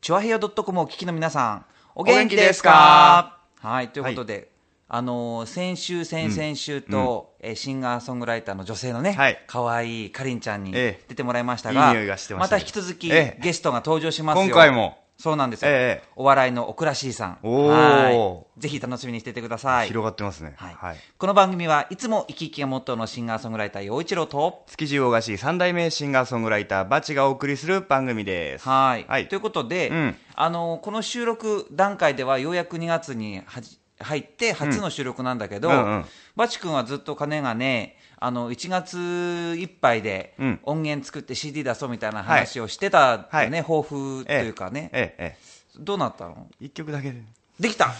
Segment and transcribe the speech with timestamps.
[0.00, 1.64] チュアヘヨ .com をお聞きの皆さん、
[1.94, 3.38] お元気ですすか？
[3.60, 4.50] かはい、ということで、
[4.88, 9.44] あのー先週、先々週と、えーシンガーソングライターの女性のね、はい。
[9.46, 11.04] 可愛いかりんちゃんにええ。
[11.08, 13.40] 出てもらいましたが、いい匂いがしてましたねた引き続き、ええ。
[13.42, 14.44] ゲストが登場しますよ。
[14.46, 15.70] 今回もそうなんですよ。
[15.70, 17.38] ええお笑いの奥らしいさん。
[17.42, 18.60] はい。
[18.60, 19.88] ぜひ楽しみにしていてください。
[19.88, 20.54] 広がってますね。
[20.56, 20.96] はいはい。
[21.18, 28.66] この番組はいつも生き生きがモットーのシンガーソングライター陽一郎と、築地大菓子三代目シンガーソングライターバチがお送りする番組です。
[28.66, 36.04] はい、はいということで、うんあのこの収録段階ではようやく2月にはじ入って初の収録なんだけど、うんうんうん
[36.36, 40.60] バチ君はずっと金がねあの1月いっぱいでうん。
[40.64, 43.50] 音源作って CD 出そうみたいな話をしてたよね、はい。
[43.62, 45.38] 抱負というかね、ええ、え
[45.78, 46.46] どうなったの？
[46.60, 46.66] え。
[46.66, 47.22] 一曲だけで。
[47.58, 47.92] できた。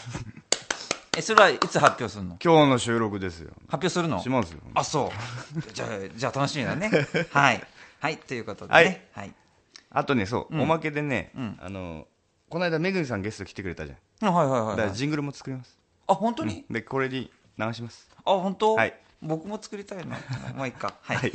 [1.16, 2.37] えそれはいつ発表するの？
[2.45, 3.51] 今日の収録ですよ。
[3.69, 4.20] 発表するの？
[4.20, 4.61] しますよ。
[4.75, 5.11] あそ
[5.56, 5.73] う。
[5.73, 6.91] じゃあじゃあ楽しみだね。
[7.33, 7.66] はい。
[8.00, 8.84] はいということではい。
[8.84, 9.34] ねはい、
[9.91, 11.59] あとね、そう、おまけでね、ん。
[11.61, 12.06] あの、
[12.50, 14.34] この間めぐみさんゲスト来てくれたじゃん。
[14.34, 15.78] はいはいはいだかはいらジングルも作ります。
[16.06, 18.08] あ本当に、で、これに流します。
[18.19, 20.17] あ本当、はい僕も作りたいな
[20.57, 20.95] もういいか。
[21.03, 21.33] はい、はい。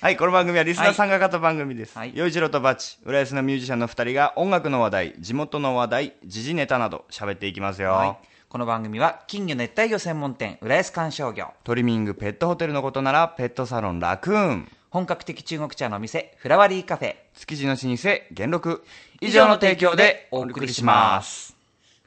[0.00, 1.96] はい、この番組はリスナー参加型番組です。
[1.96, 2.12] はい。
[2.14, 7.92] 洋一郎とバチ、浦安のミュージシャンの二人が音楽の話題、地元の話題、時事ネタなど喋っていきますよ。
[7.92, 8.16] はい。
[8.48, 14.68] この番組は金魚熱帯魚専門店浦安観賞魚トリミングペットホテルのことならペットサロンラクーン。
[14.90, 17.16] 本格的中国茶のお店フラワリーカフェ。
[17.34, 18.84] 築地の老舗元禄。
[19.20, 21.53] 以上の提供でお送りします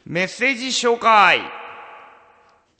[0.09, 1.39] メッセージ紹介。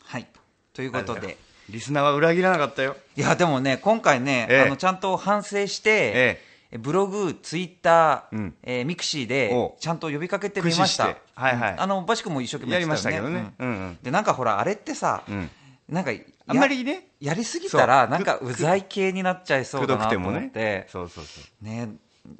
[0.04, 0.28] はい。
[0.74, 1.38] ということで。
[1.70, 2.98] リスナーは裏切らなかったよ。
[3.16, 4.62] いやでもね今回ね、ええ。
[4.62, 6.40] あのちゃんと反省して、
[6.72, 8.56] えブログ、ツイッター、うん。
[8.64, 11.04] えーミクシーでおちゃんと呼びかけてみました。
[11.04, 11.40] 駆使して。
[11.40, 11.74] はいはい。
[11.74, 11.82] うん。
[11.82, 13.54] あのバシ君も一生懸命やりましたけどね。
[13.60, 13.68] うん。
[13.68, 13.98] うんうん。
[14.02, 15.52] でなんかほらあれってさ、うん。
[15.88, 17.10] なんかやあんまりね。
[17.22, 18.10] やりすぎたらそう。
[18.10, 20.60] なんかうざい系になっちゃいそうだなと思って。
[20.60, 20.88] ね。
[20.90, 21.64] そうそうそう。
[21.64, 21.90] ね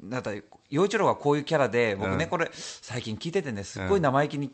[0.04, 2.30] だって陽一郎がこういうキャラで僕ね、うん。
[2.30, 4.50] これ最近聞いててねすっごい生意気に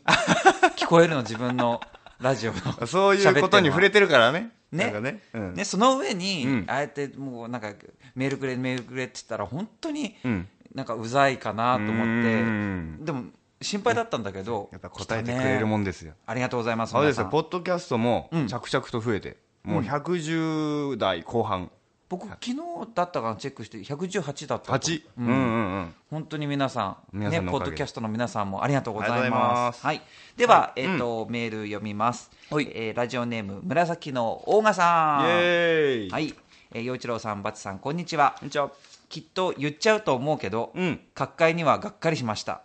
[0.75, 1.81] 聞こえるの自分の
[2.19, 4.51] ラジオの そういうことに触れててるからね。
[4.71, 4.85] ね。
[4.85, 6.65] なんかね,、うん、ねその上に、うん。
[6.67, 7.73] ああやってもうなんか
[8.15, 10.47] メールくれメールくれって言ったら本当にうん。
[10.73, 12.97] なんかうざいかなと思って、うん。
[13.05, 13.23] でも
[13.61, 21.71] 心配だったんだけど、やっぱ答えてくれるもん、んですよ、ありがとうございますそうですよポッドキャストもうん着々と増えて、もう110代後半
[22.09, 22.55] 僕昨日
[22.95, 24.73] だったかなチェックして118だったと。
[24.73, 25.93] 8、うん、うんうんうん。
[26.09, 29.85] 本当に皆さんね、ポッドキャストの皆さんもありがとうございます。
[29.85, 30.01] はい、
[30.37, 32.31] では、えっ、と、メール読みます。
[32.49, 32.71] はい。
[32.73, 35.25] えーラジオネーム紫の大賀さん。
[35.25, 36.33] イエはい、
[36.71, 38.35] えー、陽一郎さん、バツさん、こんにちは。
[38.39, 38.45] こ。
[38.45, 38.71] んにちは。
[39.09, 41.01] きっと言っちゃうと思うけど、うん。
[41.13, 42.61] 各界にはがっかりしました。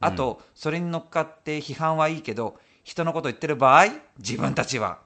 [0.00, 3.86] あと、それに乗っかって批判はいいけど、人のこと言ってる場合、
[4.18, 4.98] 自分たちは、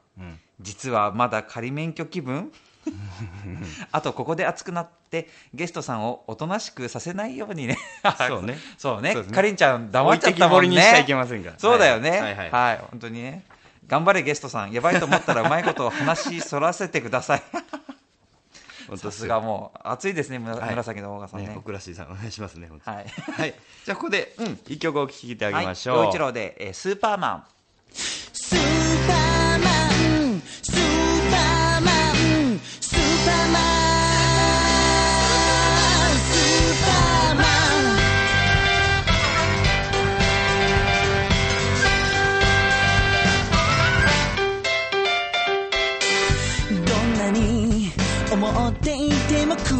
[0.61, 2.51] 実はまだ仮免許気分
[3.93, 7.79] あと、ここで熱くなって、ゲストさんをおとなしくさせないようにね。
[8.29, 9.15] そうね そうね。
[9.15, 10.69] かりんちゃん黙っちゃったもんね。
[10.69, 12.11] にしちゃいけませんからそうだよね。
[12.11, 13.45] はいはいはい、本当にね。
[13.87, 14.73] 頑張れゲストさん。
[14.73, 17.43] やばいと思ったらうまいことを話そらせてください。
[18.97, 21.49] さですよがもう熱いですね、紫の大賀さんね。
[21.49, 23.07] ね僕らしいさんお願いしますねはい。
[23.33, 23.55] はい
[23.85, 24.35] じゃあここで
[24.67, 27.45] 一曲お聴きいただきましょう、はい、陽一郎で、えースーパーマン。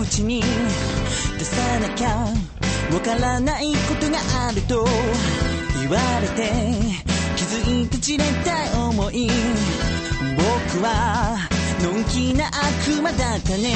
[0.07, 0.43] ても口に
[1.39, 2.09] 出さなきゃ
[2.93, 4.87] わからないことがあると
[5.81, 6.53] 言われて
[7.37, 9.29] 気づいて散れた思い。
[10.37, 11.39] 僕は
[11.83, 13.75] のんきな悪魔だったね。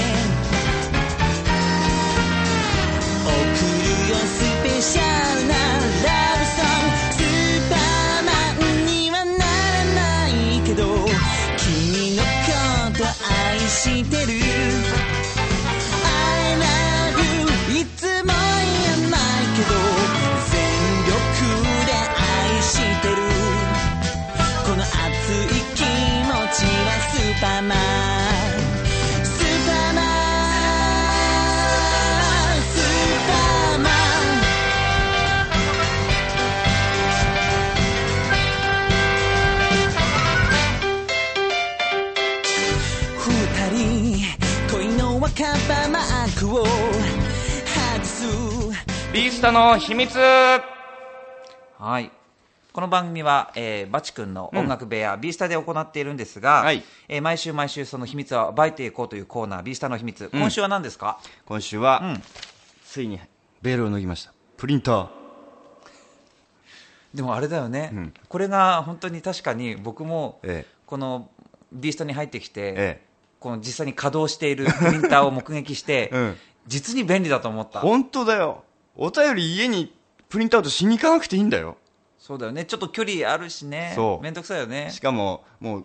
[3.25, 5.03] 送るよスペシャ
[5.41, 6.97] ルなラブソング。
[7.12, 8.31] スーパーマ
[8.65, 10.31] ンにはならない
[10.65, 10.85] けど
[11.56, 12.29] 君のこ
[12.99, 15.00] と愛してる。
[27.46, 27.78] ーマン」
[29.25, 30.04] 「スーパーマン
[32.62, 33.92] スーパーマン」
[43.19, 43.28] 「二
[43.70, 44.25] 人
[44.72, 45.19] 恋の
[45.88, 48.26] マークを外す」
[49.12, 50.16] ビースの秘密。
[51.78, 52.19] はい。
[52.81, 56.82] この番組は、えーバチ君の音楽部屋、ビースタで行っているんですが、はい。
[57.09, 60.31] えー毎週毎週その秘密を暴いていこうというコーナー、ビースタの秘密。
[60.32, 62.23] 今週は何ですか、今週は、うん。
[62.87, 63.21] ついに
[63.61, 64.32] ベールを脱ぎました。
[64.56, 65.09] プリンター。
[67.12, 68.15] でもあれだよね、うん。
[68.31, 70.75] これが本当に確かに僕も、ええ。
[70.87, 71.29] この
[71.75, 73.03] ビースタに入ってきて、ええ。
[73.41, 76.37] この実際に稼働しているプリンターを目撃して、 うん。
[76.67, 77.81] 実に便利だと思った。
[77.81, 78.65] 本当だよ。
[78.97, 79.94] お便り家に
[80.31, 81.76] プリントアウトしに行かなくていいんだよ
[82.20, 82.67] そうだよね。
[82.67, 83.93] ちょっと距離あるしね。
[83.96, 84.22] そう。
[84.22, 84.90] めんどくさいよね。
[84.90, 85.00] し。
[85.00, 85.84] かももう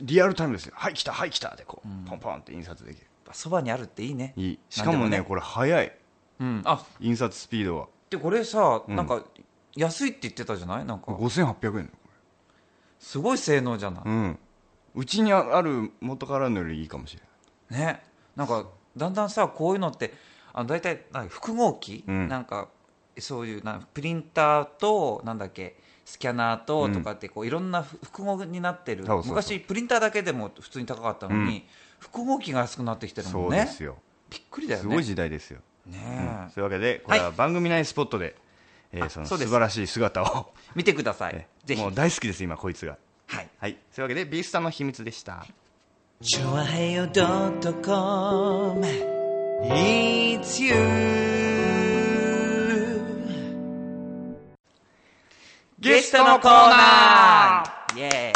[0.00, 0.72] リアルタイムですよ。
[0.76, 3.06] はい来たはい来たでこう、ポンポンって印刷できる。
[3.32, 4.34] そばにあるっていいね。
[4.36, 4.58] いい。
[4.68, 5.00] しかもね。
[5.02, 5.92] なんでこれ早い。
[6.40, 6.62] うん。
[6.64, 7.86] あ、印刷スピードは。
[8.10, 8.96] で、これさ、うん。
[8.96, 9.22] なんか、
[9.74, 10.84] 安いって言ってたじゃない？
[10.84, 11.88] なんか、5800円だよ
[12.98, 14.38] すごい性能じゃない、うん。
[14.94, 17.16] うちにある元からのよりいいかもし
[17.70, 18.02] れね。
[18.36, 18.66] なんか、
[18.96, 20.14] だんだんさ、こういうのって、
[20.52, 22.28] あの、大体、なんか複合機、うん。
[22.28, 22.68] なんか、
[23.18, 25.76] そういう、なんプリンターと、なんだっけ、
[26.06, 29.04] スキャナーとうんとかってこういろんな複合になってる。
[29.04, 29.30] そうそうそう。
[29.30, 31.62] 昔プリンターだけでも普通に高かったのに、うん。
[31.98, 33.56] 複合機が安くなってきてるもんね。
[33.58, 33.96] そうですよ。
[34.30, 34.88] びっくりだよね。
[34.88, 36.46] すごい時代ですよ、ねうん。
[36.48, 36.50] え。
[36.54, 38.36] そういうわけでこれは番組内スポットで、
[38.92, 41.32] えーその素晴らしい姿を、見てください。
[41.34, 41.82] えぜひ。
[41.82, 42.96] もう大好きです今こいつが。
[43.26, 43.48] はい。
[43.58, 43.76] はい。
[43.90, 45.44] そういうわけでビースタの秘密でした。
[46.22, 48.86] チョアヘヨドットコム。
[49.64, 51.75] It's you
[55.86, 57.96] ゲストのコーナー。
[57.96, 58.32] イエーイ。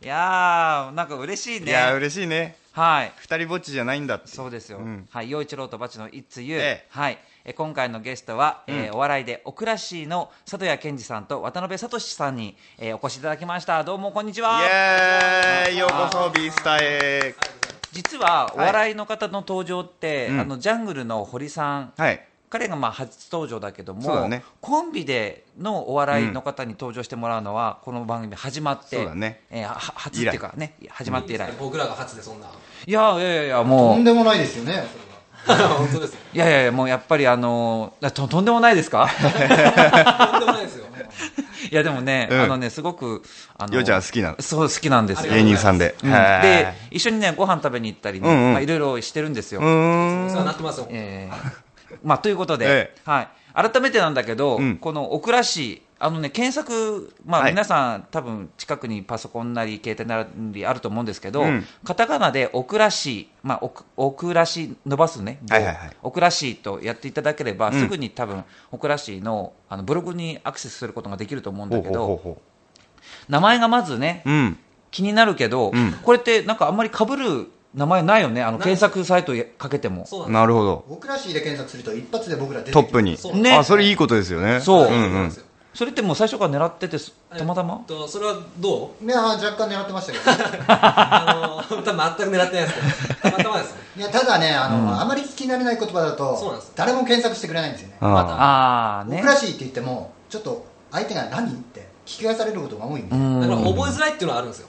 [0.02, 1.70] いやーなんか嬉しいね。
[1.70, 2.56] いや嬉しいね。
[2.72, 3.12] はい。
[3.16, 4.28] 二人ぼっちじゃないんだって。
[4.28, 5.06] そうですよ、ん。
[5.12, 6.24] はい陽一郎とバチの You、
[6.56, 6.86] ええ。
[6.88, 7.18] はい。
[7.44, 13.84] え今回のゲストは、えーお笑いでオクラシーの佐渡谷健二さんと渡辺聡さんに、えーお越しいただきました。
[13.84, 14.62] どうもこんにちは。
[14.62, 15.78] イエーイ。
[15.80, 17.34] ようこそビースタへ。
[17.92, 20.40] 実はお笑いの方の登場って、うん。
[20.40, 21.92] あのジャングルの堀さん。
[21.98, 24.42] はい彼がまあ初登場だけどもね。
[24.60, 29.42] コンビでのお笑いの方に登場してもらうのは、この番組始まってそうだね。
[29.50, 32.46] えーは初っていうかね始まって以来、僕らが初でそんな。
[32.86, 33.94] いやいやいやいやもう。
[33.94, 34.84] とんでもないですよね。
[35.46, 36.20] 本当ですよ。
[36.34, 39.08] いやいやいやもうやっぱりあのーととんでもないですか？
[39.08, 40.86] とんでもないですよ。
[41.70, 42.40] いやでもね、うん。
[42.40, 43.22] あのねすごく
[43.58, 45.32] あのようちゃん好きなのそう好きなんですよ。
[45.34, 46.10] 芸人さんで、うん。
[46.10, 46.42] はい。
[46.42, 48.52] で一緒にねご飯食べに行ったりね、うんうん。
[48.52, 50.26] まあいろいろしてるんですよ、うーん。
[50.26, 50.86] お世話になってますよ。
[50.90, 51.67] えー
[52.02, 53.28] まあということで、えはい。
[53.54, 54.76] 改めてなんだけど、うん。
[54.76, 57.52] このオクラ市あのね検索まあはい。
[57.52, 61.64] 皆さん多分近くにパソコンなり携帯なりあると思うんですけど、うん。
[61.84, 65.96] カタカナでオクラ市まあオクオクラ市伸ばすね、はいはいはい。
[66.02, 67.80] オクラ市とやっていただければ、うん。
[67.80, 72.42] すぐに多分オクラ市のあのブログにアクセスすることができると思うんだけどほうほうほ
[73.28, 74.22] 名前がまずね
[74.90, 75.92] 気になるけど、うん。
[76.02, 78.42] これってなんかあんまり被る名前ないよね。
[78.42, 80.06] あの検索サイトかけても。
[80.06, 80.84] そうなるほど。
[80.88, 83.18] 僕らしいで検索すると一発で僕ら出てトップに。
[83.42, 84.60] ねあそれいいことですよね。
[84.60, 84.82] そう。
[84.82, 85.32] うんそうなん。
[85.74, 87.78] それってもう最初から狙っててすたまたま？
[87.80, 89.04] えっとそれはどう？
[89.04, 93.80] いや若干狙ってましたけど、ね、 あの多分全く狙ってないですけど、たまたまですね。
[93.96, 97.96] いやただねあの、あまり聞き慣れない言葉だと誰も検索してくれないんですよね。
[98.00, 98.06] あ。
[98.08, 99.18] ああね。
[99.18, 101.52] 僕らしいって言ってもちょっと相手が何？
[101.52, 103.40] って聞き返されることが多いんで、うん。
[103.40, 104.68] だから覚えづらいっていうのはあるんですよ。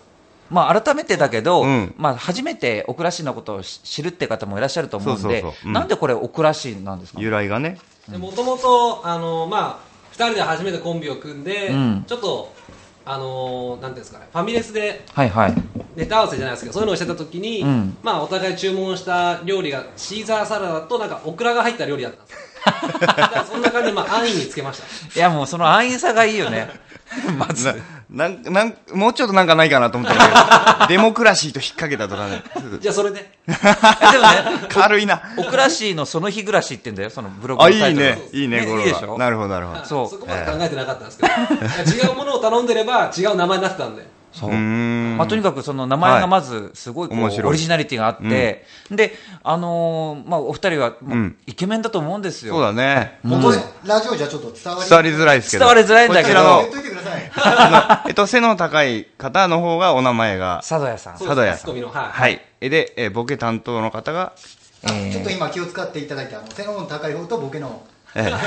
[0.49, 1.93] まあ改めてだけど、うん。
[1.97, 5.67] まあ初めてオクラシのことを知知るって方もいらっしゃると思うんでそうそうそう。
[5.67, 5.73] うん。
[5.73, 7.19] なんでこれオクラシなんですか？
[7.21, 7.77] 由来がね。
[8.07, 12.03] でもともとあのまあ二人で初めてコンビを組んで、うん。
[12.07, 12.53] ちょっと
[13.05, 15.55] あのなんていうんですかね、ファミレスではいはい。
[15.95, 17.97] ネタ合わせじゃないですけどそういうのをしてた時に、うん。
[18.03, 22.39] まあお互い注文した料理がシーザーサラダとなんかオクラが入った料理だったんです。
[23.51, 24.81] そんな感じでまあ安易につけまし
[25.13, 25.19] た。
[25.19, 26.69] いやもうその安易さがいいよね。
[27.37, 27.73] まず
[28.09, 32.43] ななんなんもうちょっとなんかないかなと思ったんだけど デモクラシーと引っ掛けたとかね。
[32.79, 33.31] じゃあそれで。
[33.45, 35.21] でもね軽いな。
[35.37, 38.21] オクラシのその日暮らしって言うんだよそのブログあいのサイトがいね。
[38.33, 39.11] いいねこれいいでしょ？
[39.13, 39.85] はなるほどなるほど。
[39.85, 40.09] そう。
[40.09, 41.29] そこまで考えてなかったんですけど、
[42.09, 44.07] 違うものを頼んでれば違う名前になってたんで。
[44.31, 44.49] そう。
[44.49, 45.17] うーん。
[45.17, 47.49] まあ、とにかくその名前がまずすごいこう、面白い。
[47.49, 50.93] オリジナリティがあって、で、あのーまあ、お二人は、
[51.45, 52.53] イケメンだと思うんですよ。
[52.53, 53.19] そうだね。
[53.23, 55.65] 本当ねラジオじゃちょっと伝わり伝わりづらいですけど。
[55.65, 56.39] 伝わりづらいんだけど。
[56.39, 57.31] こちらの言っといてください。
[57.35, 61.13] あのえっと背の高い方の方がお名前が佐渡屋さん。
[61.13, 61.57] 佐渡屋さん。
[61.59, 62.11] ツッコミのはい。
[62.11, 62.41] はい。
[62.61, 64.33] えでえボケ担当の方が
[64.83, 67.81] あちょっと今気を使っていただいてあの背の高い方とボケの。
[68.15, 68.31] ええ。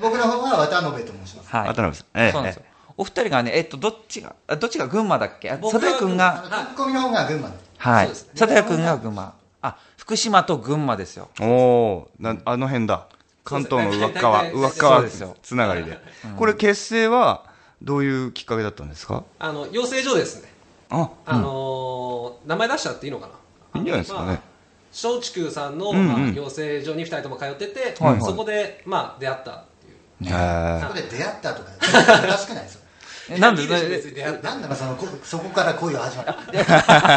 [0.00, 1.48] 僕の方は渡辺と申します。
[1.50, 1.68] はい。
[1.68, 2.20] 渡辺さん。
[2.20, 2.32] ええ。
[2.32, 2.62] そうなんですよ。
[2.96, 5.48] お二人がね、えっと、どっちが、あどっちが群馬だっけ？
[5.50, 7.48] 佐渡屋くんが、ツッコミの方が群馬。
[7.48, 8.08] ではい。
[8.08, 9.34] 佐渡屋くんが群馬。
[9.62, 11.28] あ、福島と群馬ですよ。
[11.40, 13.06] おおーなあの辺だ。
[13.44, 15.36] 関東の上っ側上っ側そうですよ。
[15.42, 15.98] つながりで。
[16.36, 17.44] これ結成は
[17.82, 19.24] どういうきっかけだったんですか？
[19.38, 20.48] あの養成所ですね。
[20.90, 21.10] あ。
[21.26, 23.32] あのー名前出しちゃっていいのかな？
[23.76, 24.26] いいんじゃないですかね。
[24.26, 24.38] まあ
[24.92, 30.32] 松竹さんの、まあ、養成所に2人とも通ってて、そこで、まあ、出会ったっていう。
[30.32, 31.70] へそこで出会ったとか
[32.24, 32.82] おかしくないですよ。
[32.82, 32.83] え
[33.38, 33.66] なんで
[34.42, 36.26] なんだかそのこそこから恋が始まっ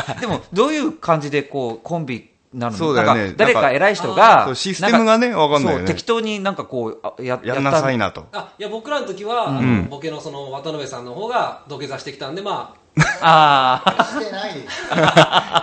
[0.05, 2.77] た でも、どういう感じでこう、コンビになるの？
[2.77, 3.33] そうだよね。
[3.35, 5.85] 誰かか偉い人ーが、システムがねわかんないよね。
[5.85, 8.25] 適当になんかこう、あややんなさいなと。
[8.31, 12.73] あいや僕らの時は、ボケのその渡辺さんの方が土下座してきたんでま
[13.21, 13.83] あ。
[13.85, 14.03] あ。
[14.19, 14.51] してない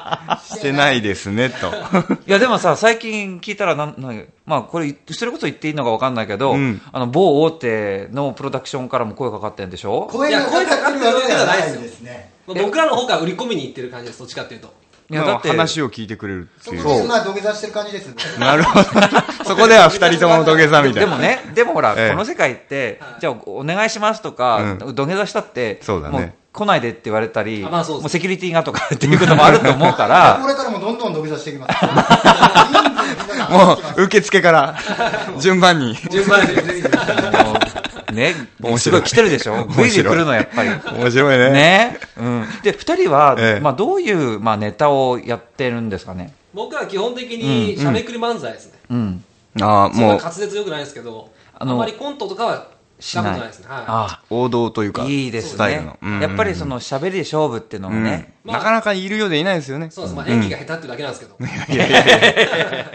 [0.44, 1.72] してないですね、と。
[2.26, 6.80] いやでもさ、最近聞いたらなん、なんまあこれ、それこそ言っていいのかわかんないけど、うん。
[6.92, 10.08] あの、某大手のプロダクションからも声かかってんでしょ？
[10.10, 12.00] 声がかかってるわけではないです。
[12.00, 12.30] ね。
[12.46, 14.72] 僕らの方から売り込みに行ってる感じですどっちかっていうと。
[15.10, 16.82] いや、だって、話を聞いてくれるっていう。
[16.82, 18.84] そこでまあ土下座してる感じですなるほど。
[19.44, 21.10] そこでは二人とも土下座みたいな。
[21.10, 22.10] でもね、でもほら、ええ。
[22.10, 26.18] この世界って、じゃあお願いしますとか、土下座したって、そうだね。
[26.18, 31.84] もう来ないでって言われたり、あまあそうもうセキュリティがとかっていうこともあると思うかこら、 れからもどんどん土下座していきます
[33.50, 34.76] もう、受付から、
[35.40, 35.96] 順番に。
[36.10, 36.88] 順番で全員も
[38.08, 40.70] うね、面白いすごい来てるでしょ ?V で来るのやっぱり。
[40.96, 41.50] 面白いね。
[41.50, 42.00] ね。
[42.16, 42.46] うん。
[42.62, 46.32] で、二人は、ええまあどういう、まあネタをやってるんですかね？
[46.54, 49.24] 僕らは基本的にしゃべくり漫才ですね、うん。
[49.60, 52.68] ああ、そんなもう、滑舌よくないですけどああのまりコントとかは
[53.00, 53.66] したことないですね。
[53.68, 53.84] はい。
[53.86, 55.50] あ王道というか、あ、いいですね。
[55.52, 55.98] スタイルの。
[56.00, 56.20] うん。
[56.20, 58.52] やっぱりその喋りで勝負っていうのがね、うん。
[58.52, 59.90] なかなかいるようでいないですよね。
[59.90, 61.36] そうです、まあ、演技が下手っていうだけなんですけど、
[61.74, 62.86] いやいやいや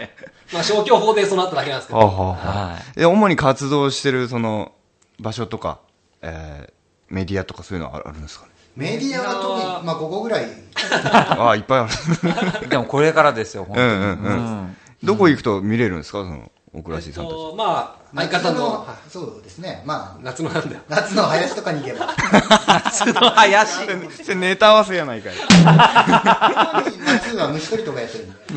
[0.52, 2.00] まあ消去法でそうなっただけなんですけど。
[2.00, 2.98] はい。
[2.98, 4.72] で主に活動してるその
[5.20, 5.78] 場所とか、
[6.22, 6.72] えー
[7.12, 8.52] メディアとかそういうのはあるんですかね？
[8.76, 10.44] メディアは特にまあここぐらい。
[11.12, 11.88] あ あ、いっぱいあ
[12.62, 12.68] る。
[12.70, 13.88] でもこれからですよ、本当に。
[13.88, 14.06] うんうん。
[14.06, 14.10] う
[14.62, 14.76] ん。
[15.02, 16.18] どこ行くと見れるんですか？
[16.18, 17.34] その、オクラシーさんたち。
[17.34, 22.06] えっとまあ相夏方のはいそうですねまあ夏のなんだよ夏の林とかに行けば
[22.66, 23.72] 夏の林。
[24.24, 25.34] それネタ合わせやないかい。
[27.04, 28.34] 夏は虫取りとかやってるんで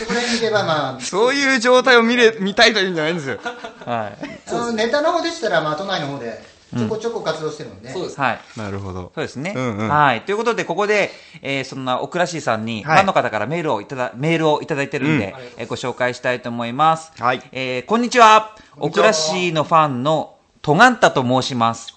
[0.00, 3.38] そこら辺に行けばまあそういう状態を見れ、見たいというんじゃないんですよ。
[3.84, 4.40] はい。
[4.48, 6.42] あのネタの方でしたらまあ都内の方で
[6.76, 8.40] ちょこちょこ活動してるんで、そうですはい。
[8.56, 9.10] なるほど。
[9.14, 9.52] そうですね。
[9.56, 10.20] うんうんはい。
[10.22, 11.10] ということで、ここで、
[11.42, 17.12] えーそんな、オクラシーさんに、はいファンの方からメールをいただ、メールをいただいてるんで、うんえーご紹介したいと思います。
[17.18, 18.54] はいえーこんにちは。
[18.76, 21.94] オクこんにちはラシーのファンの、トガンタと申します。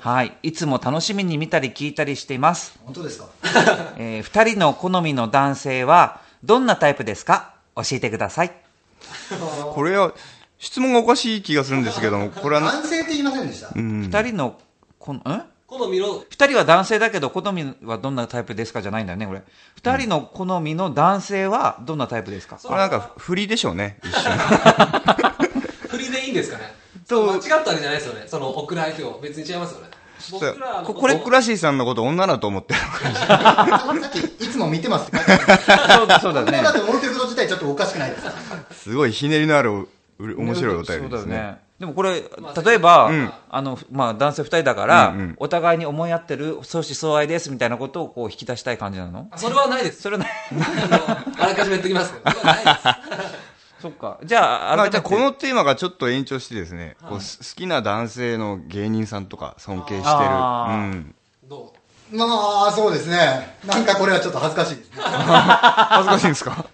[0.00, 0.36] はい。
[0.42, 2.74] いつも楽しみに見たり聞いたりしています。
[2.84, 3.26] 本当ですか？
[3.96, 7.52] えー二人の好みの男性は、どんなタイプですか？
[7.76, 8.52] 教えてください。
[9.74, 10.12] これは、
[10.62, 14.02] 質問がおかしい気がするんですけども、これはな、男性って言いませんでした、うん。
[14.02, 14.56] 二人の、
[15.00, 19.42] この、ん好みの二人は男性だけど、好みはどんなタイプですかじゃないんだよね、これ。
[19.74, 23.98] 二人の好みの男性はどんなタイプですか、これなんか、振りでしょうね。
[24.04, 24.32] 一瞬。
[25.88, 26.74] 振りでいいんですかね？
[27.08, 29.88] そう間違ったわけじゃないですよねその送られてを別に違いますよね
[30.30, 32.80] 僕らのここれ、クラシーさんのこと女だと思ってる。
[33.26, 33.76] さ
[34.06, 35.32] っきいつも見てますって書いて
[35.72, 36.72] ある そうだ、そうだね女だ。
[36.72, 38.32] と思ってること自体ちょっとおかしくないですか？
[38.72, 39.88] すごいひねりのある、
[40.36, 41.34] 面白いお便りですね。
[41.34, 41.58] だよね。
[41.78, 42.22] でもこれ、
[42.64, 49.26] 例えば、んあの、まあ、男性二人だから、うんうんお互いに思い合ってる、相思相愛ですみたいなことをこう引き出したい感じなの？
[49.32, 53.52] あそれはないですそれな、 あのあらかじめ言ってきますそれはないです
[53.82, 54.18] そっか。
[54.22, 60.30] じゃあ、まあ、じゃあこのテーマがちょっと延長してですね、こうす好きな男性の芸人さんとか尊敬してる。
[60.30, 61.14] うん。
[62.12, 63.56] どまあそうですね。
[63.66, 65.02] なんかこれはちょっと恥ずかしいですね。
[65.02, 66.64] 恥ずかしいんですか？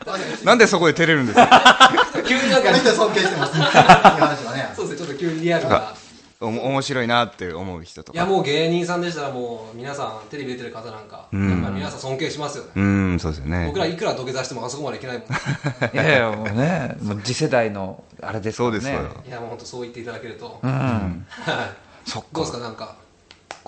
[0.44, 1.90] なんでそこで照れるんですか？
[2.18, 3.50] う急になんか尊敬してます。
[3.50, 5.94] っていう話はねそうですねちょっと急にリアルな。
[6.40, 8.16] おも面白いなって思う人とか。
[8.16, 11.50] いやもう芸人さんでしたらもう皆さんテレビ出てる方なんか、ん。
[11.50, 13.66] やっぱり皆さん尊敬しますよね、うん、そうですよね。
[13.66, 13.80] 僕。
[13.80, 15.26] らいくら土下座してもあそこまでいけないもん。
[15.26, 15.30] い
[15.94, 18.80] いやいや、もうね、もう次世代の、あれですからね。
[18.80, 19.00] そうですよ。
[19.28, 20.70] やもう本当そう言っていただけると、うん。
[20.70, 21.64] は
[22.06, 22.08] い。
[22.08, 22.58] そっどうですか？
[22.62, 22.94] なんか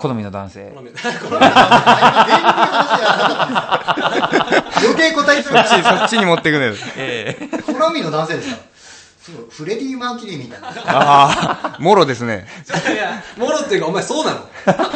[0.01, 0.71] 好みの男性。
[0.73, 0.81] 好。
[0.81, 0.89] み。
[4.81, 6.73] 余計答えてるそっち、そっちに持っていくね。
[6.97, 7.47] ええ。
[7.73, 8.57] 好みの男性ですか？
[9.21, 10.69] そうフレディ・マーキュリーみたいな。
[10.87, 12.47] ああ、もろですね。
[12.91, 14.39] いやもろっていうかお前そうなの？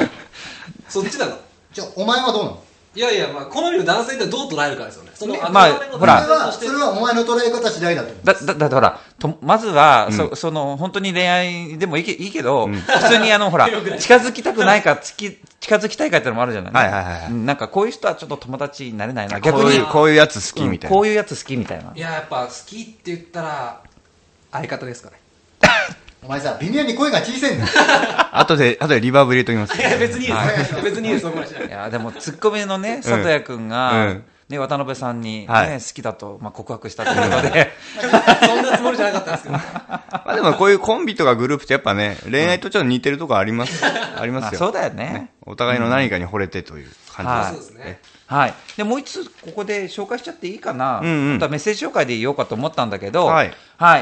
[0.89, 1.37] そっちなの？
[1.71, 2.63] じゃあお前はどうなの？
[2.95, 5.11] いやいや、まあ、好みの男性ってどう捉えるかですよね。
[5.13, 13.67] その、まあほらそれはそれはお前の捉え方次第だとだ、だ、だってほら、とまずは、そ、その、本当に恋愛でもいいけいいけど、普通にあの、ほら、
[13.99, 19.39] 近づきたくないか、つき、近づきたいかってのもあるじゃないはいはいはいなんかこういう人はちょっと友達になれないな。
[19.41, 20.95] 逆にこういう、、こういうやつ好きみたいな。
[20.95, 21.91] うんこういうやつ好きみたいな。
[21.93, 23.81] いや、やっぱ好きって言ったら、
[24.51, 25.19] 相方ですかね。
[26.25, 27.69] お前さ微妙に声が小さいんだよ
[28.33, 29.79] 後で、後でリバーブ入れときます。
[29.79, 30.75] いや、別にいいです。
[30.83, 37.71] 別にいいです、そこまでしないいや、でも、ツッコミのね、佐藤谷くんが、うんね、渡辺さんに、ねはい好きだと、まあ、告白したということで、
[38.45, 39.55] そんなつもりじゃなかったんですけど。
[39.55, 39.61] ま
[40.25, 43.83] あでもこういうコンビとかグループってやっぱね、恋愛とちょっと似てるとこあります。
[43.83, 44.59] ありますよ。
[44.59, 45.31] まあそうだよね。
[45.45, 47.99] お互いの何かに惚れてという感じはいそうですね。
[48.27, 53.53] はい、でもう一つここで紹介しちゃっていいかな、うんうん本当はメッセージ紹介で言おうかと思ったんだけど、はい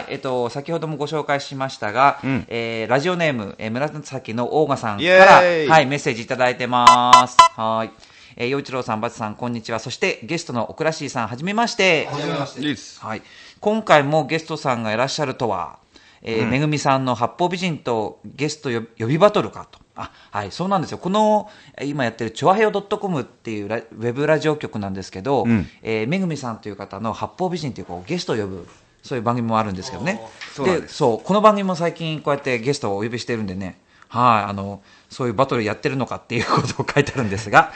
[0.09, 5.25] えっと、先ほどもご紹介しましたが、うんえーラジオネーム、えー紫のオーガさんかイら、
[5.73, 7.37] はい、メッセージいただいてます。
[7.55, 7.91] はい。
[8.35, 9.79] えー、陽一郎さん、バツさん、こんにちは。
[9.79, 12.07] そして、ゲストのオクラシーさん、はじめまして。
[12.07, 13.21] はじめましていいですはい。
[13.59, 15.77] 今回もゲストさんがいらっしゃるとは、
[16.21, 19.79] えーめぐみさんの八方美人とゲストよ予備バトルかと。
[19.95, 20.97] あ、はい、そうなんですよ。
[20.97, 28.67] この、えー今やってるチョアヘヨ .com っていうラウェブラジオ局なんですけど、んえーめぐみさんという方の八方美人っていうこうゲストを呼ぶ、
[29.03, 30.19] そういう番組もあるんですけどね。
[30.65, 37.71] ですそう、この番組も最近こうやってゲストをお呼びしてるんでね、はい、あの、そういうバトルやってるのかっていうことを書いてあるんですが、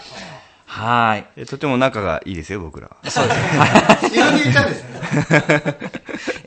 [0.65, 1.25] はい。
[1.37, 2.97] えとても仲がいいですよ、僕らは。
[3.03, 5.77] 自分で 言っちゃうんですね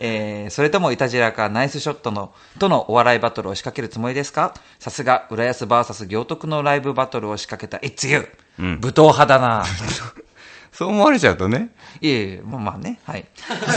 [0.02, 4.54] えーそれともいたじらかナイスショットのとのお笑いバトルを仕掛けるつもりですか？
[4.78, 8.26] さすが浦安 VS 行徳のライブバトルを仕掛けた It's you、
[8.58, 8.80] うん。
[8.80, 9.64] 武闘派だな。
[10.72, 11.68] そう思われちゃうとね。
[12.00, 13.26] いえいえまあまあねはい。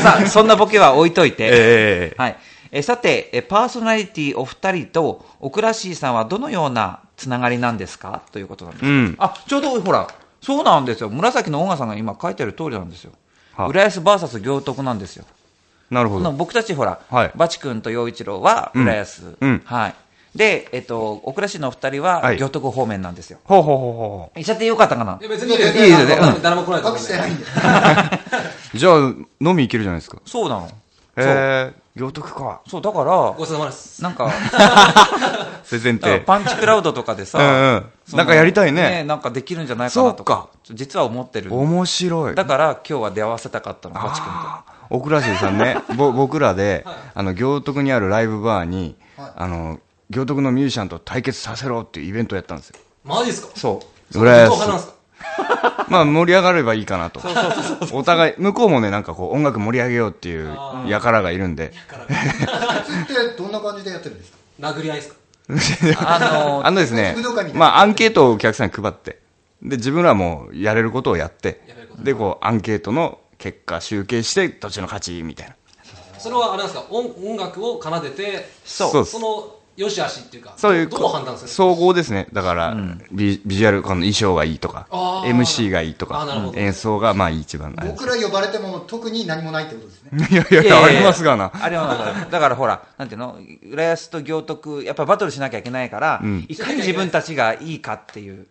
[0.02, 2.38] さあそんなボケは置いといて、 ええはい。
[2.72, 8.22] えーさてえーパーソナリティお二人とオクラシーさんはどのようなつながりなんですか？
[8.32, 9.16] ということなんです、うん。
[9.20, 10.08] あちょうどほら
[10.42, 11.10] そうなんですよ。
[11.10, 13.12] 紫のオガさんが今書いてる通りなんですよ。
[13.56, 15.26] は浦安 VS 行徳なんですよ
[15.94, 16.32] なるほど。
[16.32, 19.96] 僕たちほら、はいバチ君と陽一郎は浦安、うんはい。
[20.36, 23.38] で、えっと、小倉市のお二人ははい行徳方面なんですよ。
[23.44, 25.20] ほうほうほうほ言っちゃってよかったかな？
[25.22, 27.48] いや別にいいですいいですねうん誰も来ないとしてないんでう。
[28.78, 30.18] じゃあ、飲み行けるじゃないですか。
[30.26, 30.66] そうなの。
[30.66, 30.70] へ
[31.18, 32.62] え、行徳か。
[32.68, 34.32] そう、だからご、ちそうさまですなんか、
[35.64, 36.20] それ前。
[36.22, 41.54] パンチクラウドとかでさ、うんうんそのなんかやりたいねなんかできるんじゃないかなとか、実は思ってる。
[41.56, 42.36] 面白い。
[42.36, 44.73] だから今日は出会わせたかったの、バチ君と。
[44.90, 52.80] あーオクラシーさんね、 ぼ僕らで、あの、行徳にあるライブバーに、あの、行徳のミュージシャンと対決させろっていうイベントをやったんですよ。
[53.04, 53.50] マジですか？
[53.56, 53.82] そ
[54.14, 54.20] う。
[54.20, 54.94] 浦安武闘派なんですか？
[55.90, 57.22] まあ盛り上がればいいかなと。
[57.92, 61.72] お互い、向こうもね、なんかこう音楽盛り上げようっていう輩がいるんで。
[63.08, 64.38] それってどんな感じでやってるんですか？
[64.60, 65.16] 殴り合いですか？
[66.16, 67.16] あのあのですね
[67.54, 69.20] まあアンケートをお客さんに配って、
[69.62, 71.62] で、自分らもやれることをやって。
[72.00, 75.56] で、こうアンケートの結果集計して、どっちの勝ちみたいな。
[76.18, 76.86] それはあれなんですか？
[76.90, 79.06] 音音楽を奏でてそう。
[79.06, 81.50] その良し悪しっていうかそういう、どう判断する？
[81.50, 82.30] 総合ですね。
[82.32, 82.78] だから、
[83.12, 85.36] ビビジュアル、この衣装がいいとか、あー。
[85.36, 86.58] MC がいいとかあーなるほ、ど。
[86.58, 90.28] 演奏がまあ一番あ僕ら呼ばれても特に何もないってことですね。
[90.32, 91.52] いやいやいや、ありますがな。
[91.62, 93.38] あれはだから、だからほら、なんていうの、
[93.70, 96.46] 浦安と行徳、やっぱバトルしなきゃいけないから、ん。
[96.48, 98.48] いかに自分たちがいいかっていう、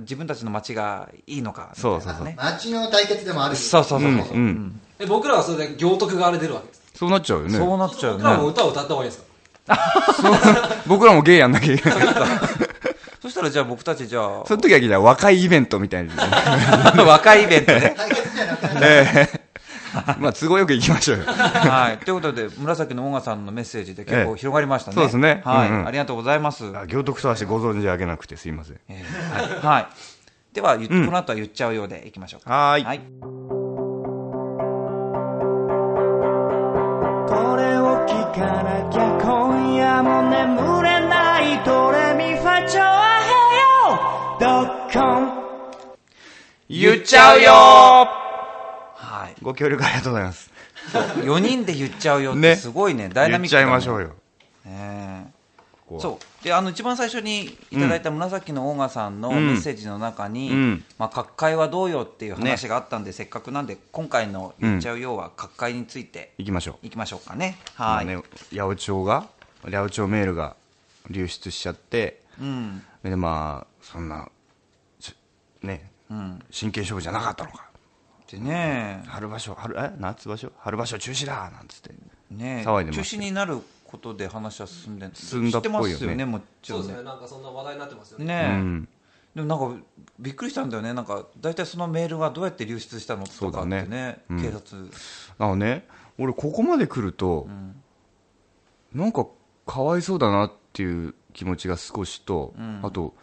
[0.00, 2.34] 自分たちの街がいいのかみたいな、そうそうそうね。
[2.38, 4.16] 街の対決でもあるしそうそうそうそう。
[4.16, 7.58] うんうんえ僕らはそれで行徳側で出るわけですそうなっちゃうよね。
[7.58, 8.52] そうなっちゃう僕らもよね。
[8.52, 9.22] 歌を歌った方がいいです
[9.66, 10.78] か？
[10.86, 11.98] 僕らもゲイやんなきゃいけない。
[13.22, 16.14] そしたらじゃあ僕たちじゃあ、その時はじゃあ若いイベントみたいな。
[17.04, 17.94] 若いイベントね。
[17.96, 19.43] 対決じゃなくなるええ
[20.18, 21.24] まあ、都合よく行きましょうよ。
[21.30, 21.98] はい。
[21.98, 24.94] ということで、紫のオガさんのメッセージで結構広がりましたね。
[24.96, 26.64] そうですねはい、うんうんありがとうございます。
[26.76, 28.76] あ行徳とはしてご存知あげなくてすいません。
[28.88, 29.80] えーはい。
[29.80, 29.86] はい。
[30.54, 32.54] では、ゆこの後は言っちゃうようでいきましょうか。
[32.54, 32.84] はーい。
[32.84, 33.00] はい。
[37.28, 43.32] これを聞かなきゃ今夜も眠れないドレミファチョアヘ
[43.88, 45.44] ヨドッコン
[46.68, 48.23] 言っちゃうよはい。
[49.44, 50.50] ご協力ありがとうございます。
[50.92, 54.10] 4人で言っちゃうよってねすごいね、ダイナ言っちゃミックだねいましょうよ。
[54.64, 55.32] ね
[55.86, 56.44] こうそう。
[56.44, 66.86] で、あの、一番最初にいただいた紫のオーガさんのうんメッセージの中に、うんまあ、各界はどうよっていう話があったんで、せっかくなんで、今回の言っちゃうようは各界について行きましょう。
[66.86, 67.58] いきましょうかね。
[67.74, 68.06] はい。
[68.06, 69.26] 八百長が、
[69.62, 70.56] 八百長メールが
[71.10, 72.82] 流出しちゃって、うん。
[73.02, 74.30] で、まあ、そんな、
[75.00, 75.14] ち
[75.62, 76.42] ね、うん。
[76.50, 77.73] 真剣勝負じゃなかったのか。
[78.38, 79.92] でね、春場所、春、え？
[79.98, 80.52] 夏場所？
[80.58, 81.50] 春場所中止だ！
[81.50, 81.94] なんつって。
[82.30, 85.82] ね騒いでま中す止になることで話は進んで進んだっぽいよね。
[85.92, 86.84] 知ってますよね、もちろね。
[86.84, 87.02] そうんですね。
[87.04, 88.24] なんかそんな話題になってますよね。
[88.24, 88.88] ねうん。
[89.34, 89.84] でもなんか
[90.18, 94.24] びっくりしたんだよね、なんか大体そのメールがどうやって流出したのとかってね、そうだね。
[94.30, 94.42] うん。
[94.42, 94.90] 警察、
[95.38, 95.86] あのね、
[96.18, 97.48] 俺ここまで来ると、
[98.92, 99.26] なんか
[99.66, 103.14] かわいそうだなっていう気持ちが少しと、あと、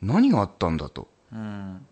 [0.00, 1.08] 何があったんだと。
[1.30, 1.86] うん、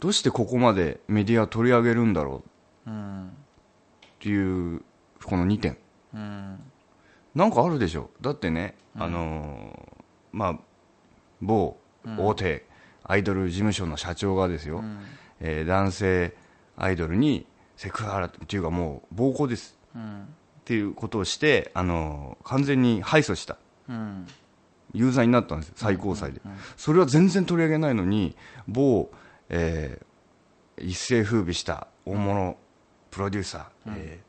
[0.00, 2.42] どうしてここまでメディアを取り上げるんだろ
[2.86, 2.90] う？
[2.90, 3.30] うん、っ
[4.20, 4.82] ていう、
[5.24, 5.78] この2点。
[6.14, 6.58] うん、
[7.34, 8.10] なんかあるでしょ？
[8.20, 10.58] だってね、あのーまあ、
[11.40, 11.76] 某
[12.18, 12.66] 大手
[13.04, 14.84] アイドル事務所の社長がですよ、
[15.40, 16.34] えー男性
[16.76, 19.78] アイドルにセクハラっていうかもう暴行です。
[19.94, 20.24] うん、っ
[20.64, 23.56] ていうことをして、あのー完全に敗訴した。
[23.88, 24.26] うん、
[24.92, 26.40] 有罪になったんですよ最高裁で、
[26.76, 28.36] それは全然取り上げないのに
[28.68, 29.10] 某、
[29.48, 30.06] えー
[30.78, 32.58] 一世風靡した大物
[33.10, 34.26] プロデューサー、えー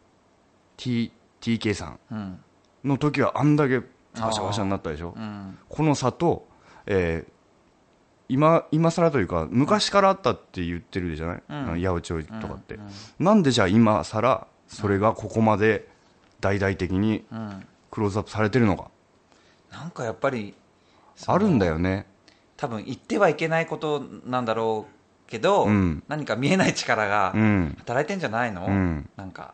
[0.77, 2.39] T TK さんうん。
[2.85, 5.57] の時はあんだけワシャワシャになったでしょ、うん。
[5.67, 6.47] この差と、
[6.85, 7.31] えー
[8.29, 12.77] 今今更というか昔からあったって言ってるじゃない、あの八百長とかって、
[13.19, 15.87] なんでじゃあ今更それがここまで
[16.41, 17.65] 大々的にうん。
[17.89, 18.91] クローズアップされてるのか、
[19.71, 20.53] なんかやっぱり
[21.25, 22.05] あるんだよね。
[22.57, 24.96] 多分言ってはいけないことなんだろう
[25.27, 26.03] けど、うん。
[26.07, 27.75] 何か見えない力がうん。
[27.79, 29.09] 働いてんじゃないの、うん。
[29.15, 29.53] なんか。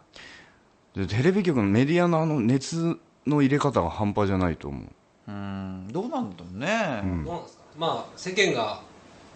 [0.96, 4.84] でテレビ局のメディアのあの熱の入れ方が半端じゃないと思う。
[5.28, 5.88] うん。
[5.92, 7.26] どうなんだろうね、ん。
[7.26, 7.64] どうなんですか？
[7.78, 8.82] まあ世間が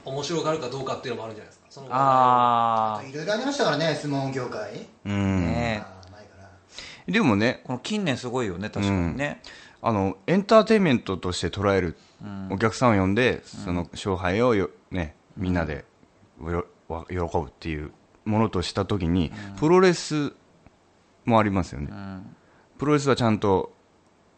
[0.05, 1.65] 面白がるかどうかっていうのもあるんじゃないですか。
[1.69, 4.87] そのあいろいろありましたからね相撲業界。
[5.05, 5.13] うん。
[5.13, 5.83] あね
[7.07, 9.41] でもねこの近年すごいよね確かにね、
[9.81, 11.95] あのエンターテインメントとして捉える、
[12.49, 15.85] お客さんを呼んでその勝敗をよ、ね、みんなで
[16.39, 17.91] 喜ぶっていう
[18.25, 20.33] ものとした時に、プロレス
[21.25, 21.91] もありますよね、
[22.77, 23.73] プロレスはちゃんと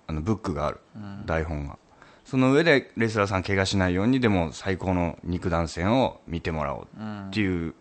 [0.08, 0.80] あのブックがある、
[1.26, 1.78] 台本が。
[2.26, 6.88] その上でレスラーさん怪我しないようにでも最高の肉弾戦を見てもらおう
[7.28, 7.74] っていう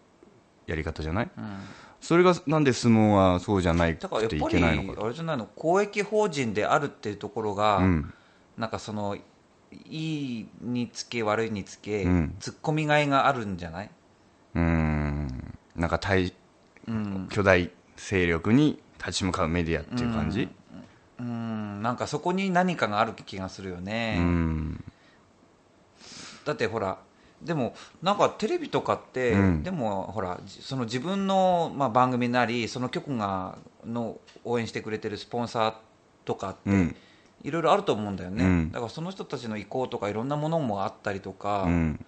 [0.66, 1.31] やり方じゃない、
[2.00, 8.14] それがなんで相撲はそうじゃないだからやっくていぱりけないのかあれじゃないの公益法人であるっていうところが、うん。
[8.57, 12.37] なんかそのいいにつけ悪いにつけ、うん。
[12.40, 13.90] ツッコミがいがあるんじゃない？
[15.79, 16.35] なんか対
[16.87, 17.29] うん。
[17.31, 20.49] 巨大勢力に立ち向かうメディアっていう感じ？
[21.21, 21.83] うん。
[21.83, 24.83] なんかそこに何かがある気がするようね、ん。
[26.45, 26.99] だってほら
[27.43, 29.62] でもなんかテレビとかって、うん。
[29.62, 35.75] でもほらじその自分の、まあ、番組なりその局がの応援してくれてるスポンサー
[36.25, 36.97] とかって、うん。
[37.45, 38.73] いろいろあると思うんだよね、うん。
[38.73, 42.05] だからその人たちの意向とかいろんなものもあったりとか、うん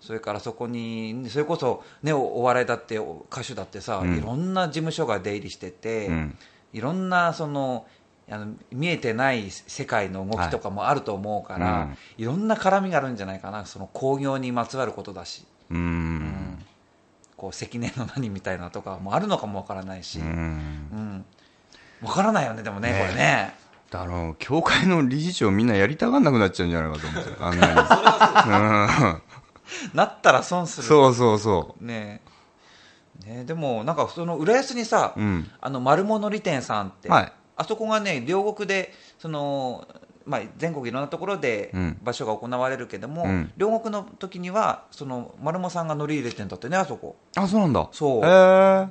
[0.00, 4.16] それからそこにそれこそ、ね、おお笑いだってお歌手だってさ、うん。
[4.16, 6.38] いろんな事務所が出入りしてて、うん。
[6.72, 7.86] いろんなその
[8.30, 11.96] あの見えてない世界の動きとかもあると思うから、はいうん。
[12.18, 13.66] いろんな絡みがあるんじゃないかな。
[13.66, 16.64] その興行にまつわることだし、うーん。
[17.36, 20.28] こう積年の何みたいなとかもあるのかもわからないし、ううん。
[20.30, 21.24] ん
[22.02, 23.54] わからないよねでもねこれね。
[23.92, 29.20] あの教会の理事長みんなやりたがんなくなっちゃうんじゃないかと思ってあんなに
[29.94, 30.84] なったら損する。
[30.84, 31.38] うんそうそう。
[31.38, 32.20] そね
[33.26, 33.26] え。
[33.26, 35.50] ねえでもなんかその浦安にさ、ううん。
[35.60, 37.32] あの丸物利店さんって、はい。
[37.56, 39.86] あそこがね両国でその、
[40.24, 41.98] まあ、全国いろんなところでうん。
[42.02, 43.52] 場所が行われるけども、うん。
[43.56, 47.16] 両国の時にはその丸茂さんが乗り入れてんだってねあそこ。
[47.36, 47.88] あそうなんだ。
[47.92, 48.24] そう。
[48.24, 48.88] へえ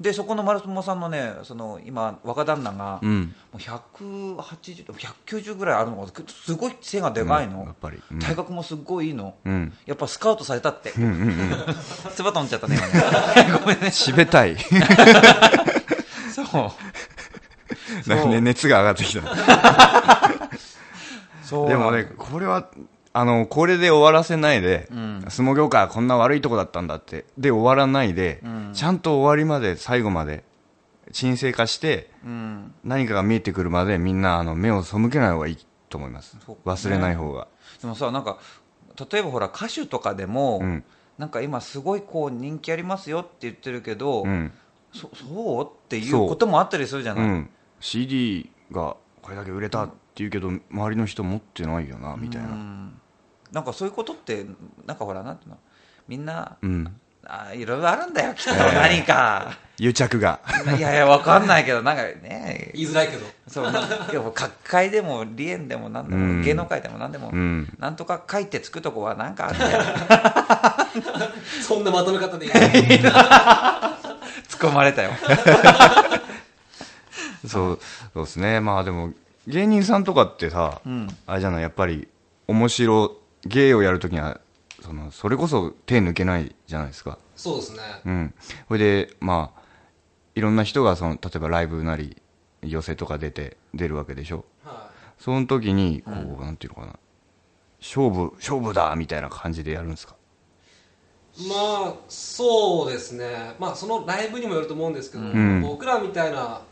[0.00, 8.02] でそこの丸茂さんのねその今若旦那が、もうんう180190ぐらいあるのがすごい背がでかいの、うんやっぱり。
[8.10, 8.18] うん。
[8.18, 9.72] 体格もすっごいいいの、うん。
[9.86, 10.92] やっぱスカウトされたって、
[12.14, 13.52] つば飛んじゃったね今ね。
[13.58, 13.90] ごめんね。
[13.90, 14.56] しべたい。
[16.30, 18.08] そう。
[18.08, 19.22] なんかね熱が上がってきた。
[21.42, 21.68] そう。
[21.70, 22.68] でもねこれは
[23.16, 25.24] あのこれで終わらせないで、ん。
[25.28, 27.24] 相撲業界はこんな悪いとこだったんだって。
[27.38, 28.72] で終わらないで、ん。
[28.74, 30.44] ちゃんと終わりまで最後まで
[31.12, 32.74] 沈静化してうん。
[32.84, 36.36] 何かが見えてくるまでみんなあの目を背けない方がいいと思います。
[36.44, 37.48] そう忘れない方が、
[37.80, 38.38] でもさなんか
[39.10, 40.84] 例えばほら歌手とかでも、うん。
[41.16, 44.52] なんか今すごいこう人気ありますよって言ってるけど、うん。
[44.92, 47.50] そそうっていうこともあったりするじゃない、うん、
[47.80, 53.00] CD がこれだけ売れたっていうけど、周りの人持ってないよなみたいな、うん
[53.52, 54.46] なんかそういうことって
[54.86, 55.58] なんかほらなんていうの
[56.08, 58.58] みんなうん、あいろいろあるんだよきっとええ。
[58.74, 60.38] 何か、癒着が。
[60.78, 62.70] いやいやわかんないけどなんかね。
[62.74, 63.26] 言いづらいけど。
[63.48, 66.42] そうなんかでも各界でも梨園でも何でも、うん。
[66.42, 67.74] 芸能界でも何でも、うん。
[67.78, 69.82] なんとか書いてつくとこはなんかあるんだよ。
[71.62, 72.60] そんなまとめ方でいい突っ
[74.60, 75.10] 込まれたよ。
[77.46, 77.78] そう
[78.14, 78.60] そうですね。
[78.60, 79.12] まあでも
[79.46, 81.08] 芸人さんとかってさ、ん。
[81.26, 82.06] あれじゃないやっぱり
[82.46, 84.40] 面白芸をやるときには
[84.82, 87.18] そのそれこそ手抜けないじゃないですか。
[87.34, 87.78] そうですね。
[88.04, 88.34] うん。
[88.68, 89.60] それでまあ
[90.34, 92.20] いろんな人がその例えばライブなり
[92.62, 94.44] 寄せとか出て出るわけでしょ。
[94.64, 96.98] はその時にこう、なんていうのかな。
[97.80, 100.16] 勝負勝負だみたいな感じでやるんですか？
[101.38, 101.54] いま
[101.90, 103.54] あそうですね。
[103.58, 105.62] まあそのライブにもよると思うんですけど、ん。
[105.62, 106.62] 僕らみたいな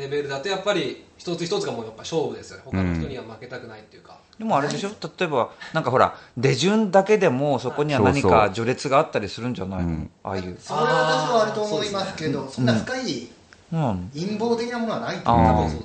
[0.00, 2.62] レベルだとやっぱり一つ一つがもうやっぱ勝負ですよね。
[2.66, 4.88] 他の人には負けたくないっていうか、でもあれでしょ？
[4.88, 10.56] 例えばなんかほら出順だけでもそこには何か序列があったりするんじゃないの、ああいう。
[10.58, 13.28] それは私はあると思いますけどそんな深い
[13.72, 14.10] うん。
[14.14, 15.84] 陰謀的なものはないとあ思う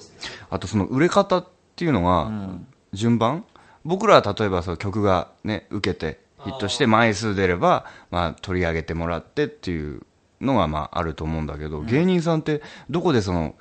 [0.50, 2.32] あとその売れ方っていうのが、
[2.94, 3.44] 順番？
[3.84, 10.02] 僕らは例えばその曲がね受けてヒットして枚数出れば、まあ、取り上げてもらってっていう
[10.42, 13.56] のが、まあ、あると思うんだけど、芸人さんってどこでその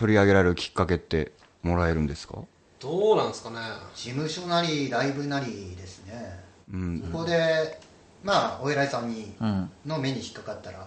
[0.00, 1.32] 取り上げられるきっかけって
[1.62, 2.38] もらえるんですか？
[2.80, 3.56] どうなんですかね。
[3.94, 6.40] 事務所なりライブなりですね、
[6.72, 7.02] うん。
[7.12, 7.78] そこで
[8.24, 10.78] まあお偉いさんに、うんの目に引っかかったら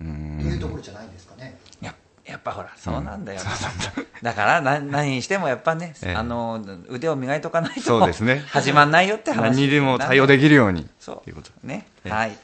[0.00, 1.94] うっていうんところじゃないですかね、や
[2.24, 3.40] やっぱほらそうなんだよ、
[4.22, 6.14] だからな何にしてもやっぱね、ええ。
[6.16, 8.42] あの腕を磨いとかないとそうですね。
[8.48, 10.88] 始まんないよって話何にでも対応できるように。
[10.98, 11.20] そう。
[11.22, 11.50] ということ。
[11.62, 11.86] ね。
[12.04, 12.12] ええ。
[12.12, 12.36] はい。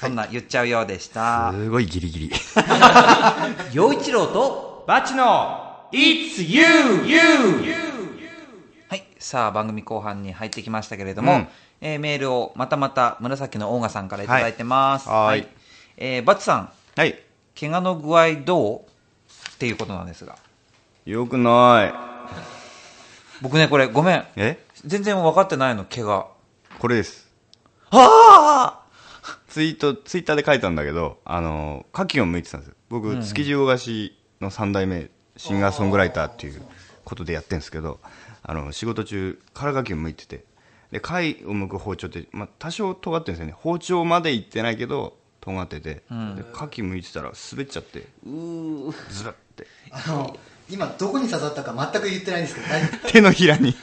[0.00, 2.32] そんな言っちゃうようでした、すごいギリギリ。
[3.72, 7.06] 陽一郎とバチの It's You!
[7.06, 7.22] You!
[8.88, 11.48] はいさあ番組後半に入ってきましたけれども、うん。
[11.80, 15.08] えーメールをまたまた紫のオーガさんからいただいてます。
[15.08, 15.26] はい。
[15.26, 15.48] はい。
[15.98, 17.16] えーバツさんはい。
[17.58, 20.36] 怪我の具合どうっていうことなんですが。
[21.04, 21.94] よくない。
[23.40, 24.24] 僕ねこれごめん。
[24.34, 24.64] え？
[24.84, 26.26] 全然分かってないの怪我。
[26.80, 27.30] これです。
[27.90, 28.82] あ
[29.46, 32.74] ツイートツイッターで書いたんだけどあの牡蠣を剥いてたんですよ。
[32.88, 36.62] 僕、築地大菓子の3代目シンガーソングライターっていう
[37.04, 38.00] ことでやってるんですけど
[38.42, 40.44] あの仕事中空牡蠣を剥いてて
[40.90, 43.54] で貝を剥く包丁って、まあ、多少尖ってるんですよね。
[43.58, 48.94] 包丁までいってないけど尖ってて、で牡蠣剥いてたら滑っちゃってうー。
[49.10, 49.66] ズラって。
[49.90, 50.36] あの
[50.68, 52.66] 今どこに刺さったか全く言ってないんですけど
[53.10, 53.74] 手のひらに。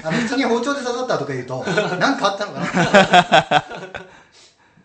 [0.00, 1.64] 夫あの普通に包丁で刺さったとか言うと
[1.98, 3.77] 何かあったのかな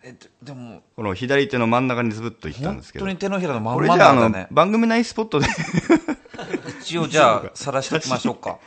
[0.06, 3.06] えでもこの左手の真ん中にズブッといったんですけど。
[3.06, 5.48] 本当に手のひらのまんこれまじゃああの番組内スポットで。
[6.82, 8.60] 一応じゃあ晒しておきましょうか。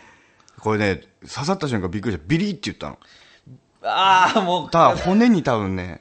[0.58, 2.98] これね刺さった瞬間びっくりしたビリって言ったの。
[3.82, 4.70] ああもう。
[4.70, 6.00] ただ骨に多分ね。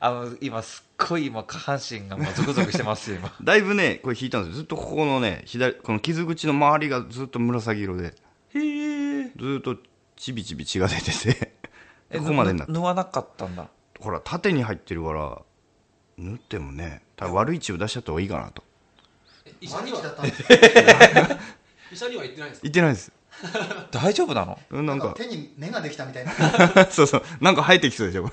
[0.00, 3.30] あの今すっごい今下半身がもうゾクゾクしてますよ今。
[3.44, 4.56] だいぶねこれ引いたんですよ。
[4.56, 8.14] ずっとここのね左この傷口の周りがずっと紫色で。
[8.54, 9.76] ずっと
[10.16, 11.52] ちびちび血が出てて
[12.18, 12.72] ここまでになって。
[12.72, 13.68] ぬ縫わなかったんだ。
[14.00, 15.38] ほら縦に入ってるから
[16.18, 18.62] 縫ってもね多分悪い血を出しちゃった方がいいかなと。
[19.46, 19.98] え医者には？
[19.98, 20.42] 毎日だったんです
[21.92, 22.62] 医者には言ってないんですか？
[22.62, 23.12] 言ってないです。
[23.92, 24.58] 大丈夫なの？
[24.70, 26.32] うんなんか手に目ができたみたいな。
[26.90, 27.22] そうそう。
[27.40, 28.26] なんか生えてきそうでしょ？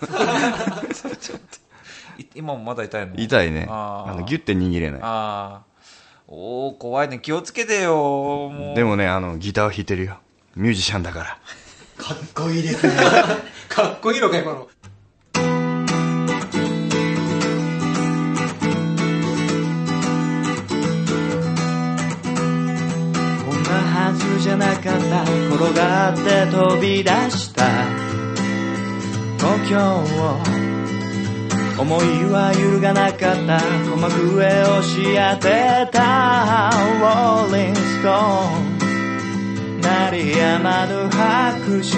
[2.20, 3.14] い今もまだ痛いの？
[3.16, 3.68] 痛いね。
[3.70, 5.02] あのギュッて握れない。
[5.04, 5.68] ああ
[6.28, 7.20] おお怖いね。
[7.20, 8.74] 気をつけてよ。
[8.76, 10.18] でもねあのギターを弾いてるよ。
[10.56, 11.38] ミュージシャンだから。
[12.04, 12.94] かっこいいですね
[13.70, 14.68] かっこいいのか今の。
[15.36, 15.42] こ
[23.54, 25.24] んなはずじゃなかった。
[25.56, 27.66] 転がって飛び出した。
[29.38, 30.40] 東京を
[31.80, 33.60] 思いは揺るがなかった。
[33.60, 36.72] 鼓膜笛をし当てた。
[37.00, 38.14] ローリングストー
[38.74, 38.78] ン
[39.82, 41.92] 鳴りやまぬ拍手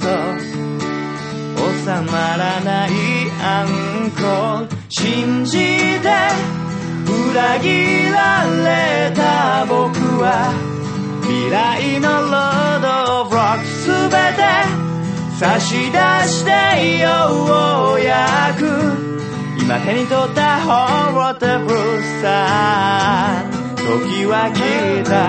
[0.00, 0.63] と
[1.84, 2.90] 収まらない
[3.42, 5.58] アンコール信じ
[6.00, 6.08] て
[7.30, 10.48] 裏切られた僕は
[11.24, 14.40] 未来のロード・オブ・ロックすべて
[15.38, 18.64] 差し出してようやく
[19.60, 23.44] 今手に取ったホールテブルさ
[23.76, 25.28] 時は来た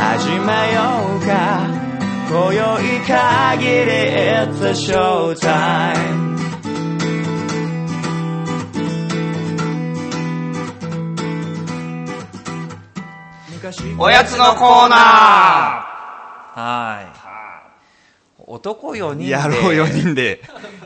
[0.00, 1.81] 始めようか
[2.32, 6.32] 今宵限り It's a show time
[13.98, 14.98] おやつのコーナー。
[16.58, 17.02] は
[18.38, 18.42] い。
[18.46, 19.28] 男4人で。
[19.28, 20.40] やろう4人で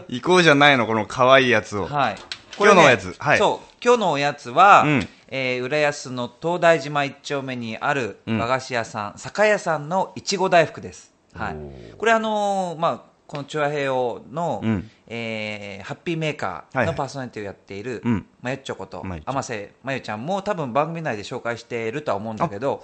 [0.09, 1.87] 行こうじゃないのこの可愛いやつを。
[1.87, 2.17] はい。
[2.59, 3.15] 今日のおやつ。
[3.21, 3.39] はい。
[3.39, 5.09] そう今日のおやつは、うん。
[5.29, 11.57] えー浦安の東大島一丁目にあるうん和菓子屋さん、酒屋さんのいちご大福です、はい、
[11.97, 14.91] これあのーまあこのチュアヘヨの、うん。
[15.09, 16.87] えーハッピーメーカーはいはい。
[16.87, 18.27] のパーソナリティをやっている、うん。
[18.41, 22.83] まゆっちょこと天瀬まゆちゃんも多分番組内で紹介しているとは思うんだけど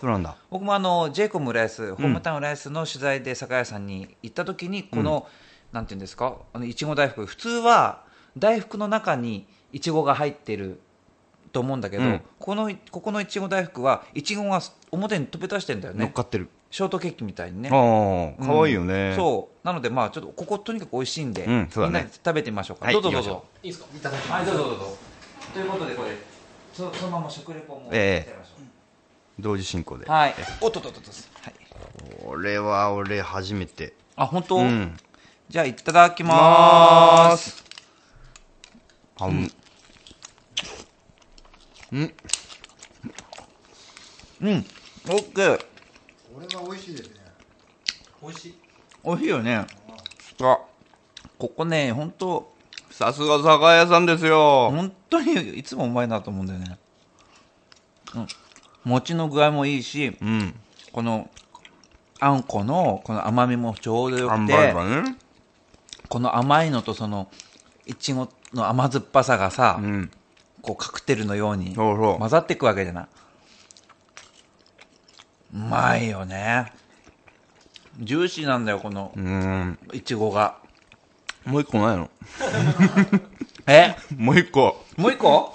[0.51, 5.27] 僕もあの j コム浦安ホームタウン浦安の取材で酒屋さんに行った時にこの、
[5.73, 7.27] なんていうんですかあのいちご大福。
[7.27, 8.05] 普通は
[8.37, 10.81] 大福の中にいちごが入ってる
[11.53, 12.21] と思うんだけど、うん。
[12.39, 14.61] このここのいちご大福はいちごが
[14.91, 16.05] 表に飛び出してんだよね。
[16.05, 17.69] 乗っかってるショートケーキみたいにね。
[17.71, 17.75] あ
[18.43, 19.13] あ可愛いよね。
[19.15, 19.67] そう。
[19.67, 21.99] なのでまあちょっとこことにかく美味しいんで、うんそうだね。
[21.99, 23.45] みんなで食べてみましょうか、はいどうぞどうぞ。
[23.63, 23.89] いいですか？
[23.95, 24.97] いただきますはいどうぞどうぞ。
[25.53, 26.17] ということでこれ
[26.73, 28.63] そそのまま食レポもええしちゃいましょう。
[29.39, 30.09] 同時進行で。
[30.09, 30.35] はい。
[30.63, 31.11] おっとっとっとっと
[31.43, 31.55] はい。
[32.25, 33.93] これは俺初めて。
[34.17, 34.97] あ本当、うん。
[35.51, 37.63] じゃあいただきまーす。
[39.19, 39.53] あうん。
[41.93, 42.15] うん。
[44.41, 44.67] うん。
[45.11, 45.59] オッケー。
[45.59, 45.65] こ
[46.43, 47.15] れは美味しいですね
[48.23, 48.55] 美味しい
[49.05, 49.67] 美味しいよねあ
[51.39, 52.53] ここね本当
[52.91, 54.71] さすが酒屋さんですよ。
[54.71, 56.79] 本当にいつもうまいなと思うんだよね、
[58.15, 58.27] うん、
[58.85, 60.55] 餅の具合もいいしうん。
[60.93, 61.31] この
[62.21, 64.75] あんこのこの甘みもちょうどよくてね。
[66.09, 67.31] この甘いのとその
[67.87, 70.11] いちごの甘酸っぱさがさ、うん。
[70.61, 73.07] こうカクテルのように混ざっていくわけじゃない
[75.55, 76.73] うまいよね。
[78.01, 79.79] ジューシーなんだよこのうん。
[79.93, 80.57] いちごが。
[81.45, 82.11] もう一個ないの？
[83.67, 83.97] え？
[84.17, 84.85] もう一個。
[84.97, 85.55] もう一個？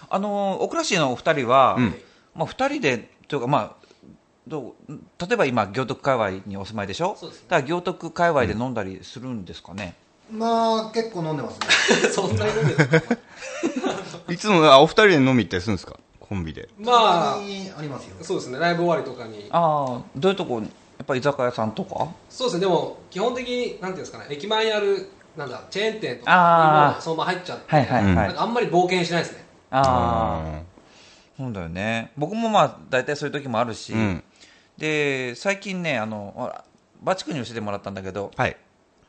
[0.09, 1.95] あの小倉市のお二人は、うん。
[2.35, 3.87] まあ、二人でというかまあ
[4.45, 4.99] どう例
[5.31, 7.15] えば今行徳界隈にお住まいでしょ？
[7.17, 7.45] そうですね。
[7.47, 9.95] だから行徳界隈で飲んだりするんですかね、
[10.31, 12.09] まあ結構飲んでますね。
[12.11, 13.19] そんなに飲んでる
[14.33, 15.95] いつも、あお二人で飲み行ったりするんですか？
[16.19, 16.67] コンビで。
[16.77, 18.17] まあにありますよ。
[18.21, 18.59] そうですね。
[18.59, 19.47] ライブ終わりとかに。
[19.51, 20.59] ああどういうとこ？
[20.59, 20.67] や
[21.03, 22.07] っぱ居酒屋さんとか？
[22.29, 22.61] そうですね。
[22.61, 24.25] でも基本的になんていうんですかね。
[24.29, 29.45] 駅前にあるなんだチェーン店とかにもそのまま入っちゃって、はいはいはい、あんまり冒険しないですね。
[29.71, 30.61] ああ
[31.37, 32.11] そうだよね。
[32.17, 34.23] 僕もまあ大体そういう時もあるし、うん。
[34.77, 36.63] で最近ねあのほら
[37.01, 38.57] バチ君に教えてもらったんだけどはい。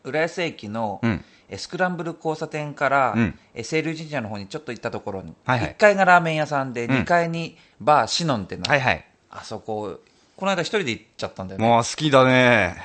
[0.09, 1.25] 浦安駅の、うん。
[1.51, 3.39] えスクランブル交差点から、うん。
[3.55, 5.69] え清流神社の方にちょっと行ったところに、はいはい。
[5.71, 6.91] 1階がラーメン屋さんで、うん。
[6.93, 9.05] 2階にバーシノンってな、はいはい。
[9.31, 10.01] あそこ
[10.39, 11.67] この間一人で行っちゃったんだよね。
[11.67, 12.77] もう好きだね。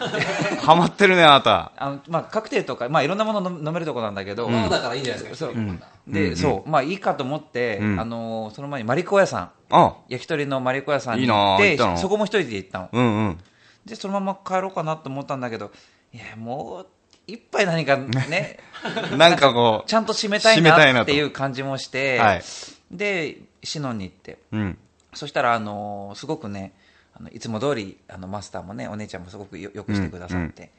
[0.64, 1.72] ハマってるね、あなた。
[1.76, 5.52] あの、まあ、カクテルとか、まあ、いろんなもの飲飲めるところなんだけど、まあだからいいんじゃないですか。
[5.52, 5.54] そう。
[5.54, 6.36] うん。
[6.36, 6.70] そう。
[6.70, 8.00] まあいいかと思って、うん。
[8.00, 9.50] あのーその前にマリコ屋さん。
[9.68, 9.96] あ。
[10.08, 11.96] 焼き鳥のマリコ屋さんに行ってあ行ったの。
[11.98, 12.88] そこも一人で行ったの。
[12.90, 13.38] うんうん。
[13.84, 15.70] でそのまま帰ろうかなと思ったんだけど
[16.12, 16.86] いやもう
[17.26, 18.58] 一杯何かね
[19.16, 22.42] なんかこちゃんと締めたいなっていう感じもして、はい。
[22.90, 24.38] でシノンに行って。
[24.52, 24.56] う。
[24.56, 24.78] うん。
[25.14, 26.72] そしたら、あのーすごくね
[27.14, 30.72] あのいつも通りあのマスターもねお姉ちゃんもすごくよよくしてくださって、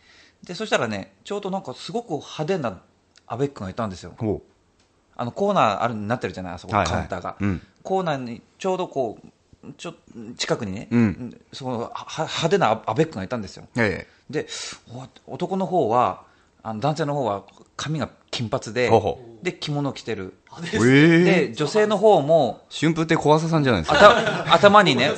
[0.44, 2.82] でそしたらねちょうどなんかすごく派手な
[3.28, 4.14] アベックがいたんですよ。
[4.18, 4.42] ほ
[5.16, 6.94] あのコーナーあるになってるじゃないあそこ、はいはい。
[6.94, 7.62] カウンターが、うん。
[7.84, 9.28] コーナーにちょうどこう
[9.78, 9.94] ちょ
[10.38, 13.68] 近くにね、うんそのは派手なアアベックがいたんですよう。
[13.78, 14.48] えで
[15.28, 16.24] お男の方は
[16.64, 17.44] あの男性の方は
[17.76, 20.34] 髪が金髪でほうほで着物を着てる
[20.74, 20.78] え。
[20.78, 20.80] え
[21.22, 21.48] え。
[21.48, 24.00] で女性の方も春風亭小朝さんじゃないですか。
[24.00, 25.12] 頭頭にね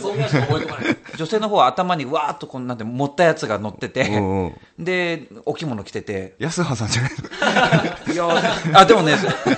[1.16, 4.52] 女性の方は頭にわーっとこうなんて持ったやつが乗ってて。
[4.80, 7.12] でお着物着てて安葉さんじゃない
[8.14, 8.28] いや
[8.74, 9.16] あでもね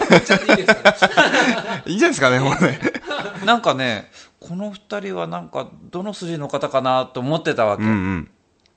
[0.09, 0.95] めっちゃいいですか？
[1.85, 2.79] いいんじゃないですかね、もうね。
[3.45, 8.31] なんかねこの二人はなんかどの筋の方かなと思ってたわけ、うんうん。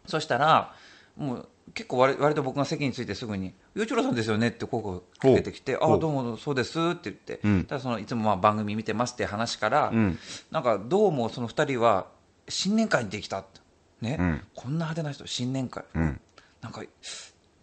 [0.07, 0.75] そしたら
[1.17, 7.65] もう結構割割と僕が席についてすぐに「陽一郎さんですよね」って声をかけてきて「ほうあどうもそうです」って言って、うん。
[7.65, 10.19] ただそのいつもまあ番組見てますって話から、うん。
[10.51, 12.07] なんかどうもその二人は
[12.49, 13.61] 新年会にできたって。
[14.01, 14.43] ね、うん。
[14.55, 16.21] こんな派手な人新年会、うん。
[16.63, 16.83] なんか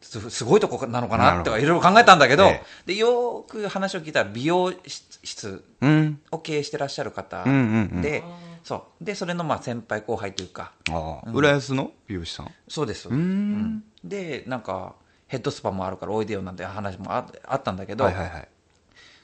[0.07, 1.51] すすごいとこなのかなるほど。
[1.51, 4.73] なってかいろいろ考えたんだけど、えでよーく話を聞いたら美容
[5.23, 6.21] 室うん。
[6.31, 7.43] を経営してらっしゃる方
[8.01, 8.23] で、
[8.63, 9.03] そう。
[9.03, 10.71] でそれのまあ先輩後輩というか。
[11.33, 12.51] 浦安の美容師さん？
[12.67, 13.83] そうです、うーん。
[14.03, 14.95] でなんか
[15.27, 18.47] ヘッドスパもあるからおいでよなんて話もああったんだけど、はいはいはい。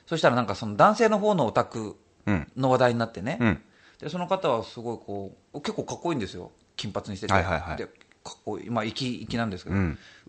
[0.05, 2.51] そしたらなんかその男性の方のお宅うん。
[2.57, 3.61] の話題になってね、うん。
[3.99, 6.51] でその方はすごいこう結構かっこいいんですよ。
[6.75, 7.87] 金髪にしてて、はいはいはい
[8.69, 9.81] まあ粋粋なんですけど、うう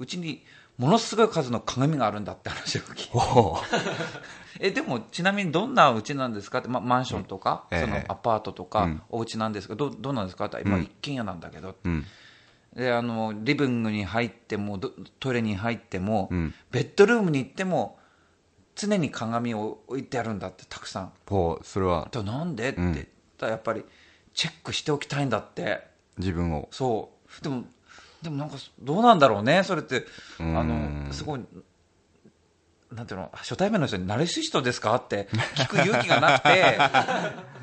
[0.03, 0.45] んちに
[0.77, 3.11] ものすごい数の鏡があるんだって話を聞いて。
[4.61, 7.85] えでもちなみにどんなうちなんですかって、ま、マンションとか、うんええ。
[7.85, 9.03] そのアパートとか、うん。
[9.11, 10.47] お家なんですかどどうなんですか？
[10.47, 12.05] って、まあ、一軒家なんだけど、うん。
[12.75, 14.91] であのリビングに入ってもど
[15.21, 16.55] トイレに入っても、うん。
[16.73, 17.99] ベッドルームに行っても
[18.75, 21.13] 常に鏡を置いてあるんだってたくさん。
[21.29, 22.09] ほう、それは。
[22.25, 22.71] なんで？
[22.71, 23.07] ってうん言っ
[23.39, 23.85] たらやっぱり
[24.35, 25.87] チェックしておきたいんだって。
[26.19, 26.69] 自分を。
[26.73, 27.43] そう。
[27.43, 27.65] でも
[28.25, 29.63] でもなんかどうなんだろうね。
[29.63, 30.05] それって
[30.41, 31.07] あん。
[31.07, 31.41] のすごい
[32.91, 36.79] なんていうの初対面の人に「ナルシストですか?」って 聞く勇気がなくて。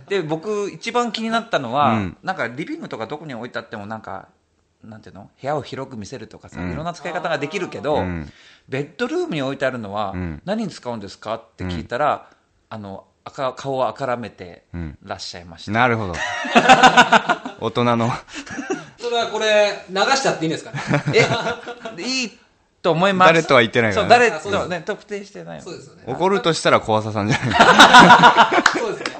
[0.07, 2.17] で僕一番気になったのは、うん。
[2.21, 4.27] なんかリビングとかどこに置いてあってもなんか
[4.83, 8.29] なんていうの部屋を広く見せるとかさ、いろんな使い方ができるけど、うん。
[8.67, 10.41] ベッドルームに置いてあるのは、ん。
[10.43, 12.27] 何に使うんですかって聞いたら、
[12.69, 14.97] あの赤顔をあからめてん。
[15.03, 16.15] らっしゃいました、なるほど。
[17.61, 18.09] 大人の。
[18.09, 18.13] そ
[19.11, 20.79] れはこれ流しちゃっていいんですかね？
[21.97, 22.01] え？
[22.01, 22.37] いい
[22.81, 23.33] と思います。
[23.33, 24.09] 誰とは言ってないからね。
[24.11, 26.03] そう誰あそうですとね特定してないのそうですよね。
[26.07, 28.77] 怒るとしたら小朝さんじゃない？
[28.79, 29.10] そうです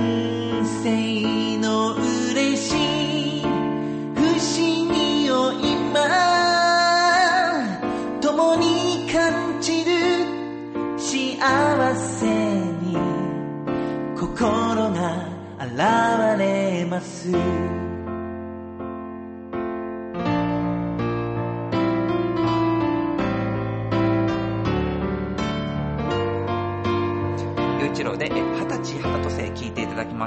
[0.00, 2.72] 人生の嬉し
[3.40, 3.48] い不
[4.38, 4.56] 思
[4.94, 6.08] 議を今
[8.20, 9.90] 共に感じる
[10.96, 12.96] 幸せに
[14.18, 15.28] 心が
[15.58, 17.79] 現れます。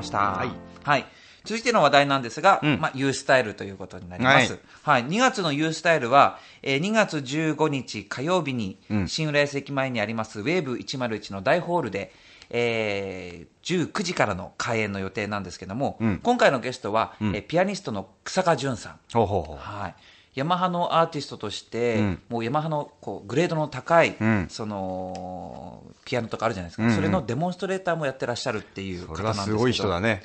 [0.04, 0.46] ました。
[0.84, 1.06] はい、
[1.46, 2.80] 続いての話題なんですが、うん。
[2.80, 5.06] まあ、ユースタイルということになります、はい。
[5.06, 9.08] 2月のユースタイルは、えー2月15日火曜日に、うん。
[9.08, 12.14] 新浦安駅前にありますウェーブ101の大ホールで、
[12.50, 16.20] えー19時からの開演の予定なんですけども、うん。
[16.22, 17.36] 今回のゲストは、うん。
[17.36, 19.00] えーピアニストの草加淳さん。
[19.14, 19.58] ほうほうほう。
[19.58, 19.96] はい、
[20.36, 22.22] ヤマハのアーティストとして、うん。
[22.30, 24.48] もうヤマハのこうグレードの高い、うん。
[24.50, 26.96] そのピアノとかあるじゃないですか、うんうん。
[26.96, 29.54] それのデモンストレーターもやってらっしゃるっていうそ方なんですけど。
[29.54, 30.24] れはすごい人だね。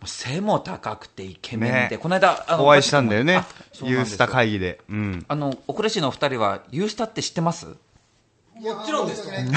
[0.00, 1.98] もう背も高くてイケメンで、ね。
[1.98, 3.44] この間あのお会いしたんだよね。
[3.82, 4.80] ユースタ会議で。
[4.90, 5.24] うん。
[5.28, 7.66] あの奥レ市のお二人はユースタって知ってます？
[7.66, 9.32] もちろんですよ。
[9.32, 9.50] ね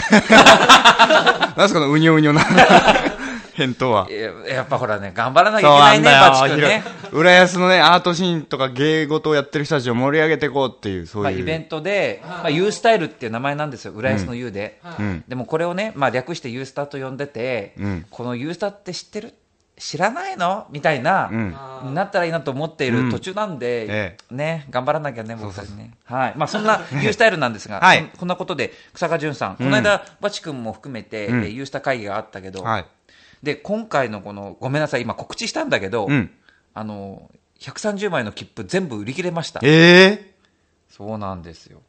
[1.55, 2.41] なんすかのうにょうにょな
[3.57, 4.07] 返答は。
[4.09, 13.93] ややっぱほらね頑張らなきゃいけないねバチ君ね、浦安のねアートシーンとか芸事をやってる人たちを盛り上げていこうっていうそうまあ、いうイベントで、まあ、ユースタイルっていう名前なんですよ。
[13.93, 15.23] 浦安の U で、うん。
[15.27, 18.05] でもこれをね、まあ、略してユースタと呼んでて、うん。
[18.09, 19.33] このユースタって知ってる？
[19.79, 20.67] 知らないの？
[20.71, 21.35] みたいな、う
[21.89, 21.93] ん。
[21.93, 25.93] なったらいいなと思っている途中なんで、えね、頑張らなきゃね、僕たちね。
[26.05, 26.33] はい。
[26.35, 28.09] まあ、そんなユースタイルなんですが、はい。
[28.17, 31.43] こんなことで、草加淳さん、この間、バチ君も含めて、うん。
[31.43, 32.85] えーユースタ会議があったけど、はい
[33.43, 36.31] で、今回のこの、ごめんなさい、今告知したんだけど、うん
[36.73, 39.59] あの、130枚の切符全部売り切れました。
[39.63, 40.33] え
[40.89, 41.81] そうなんですよ。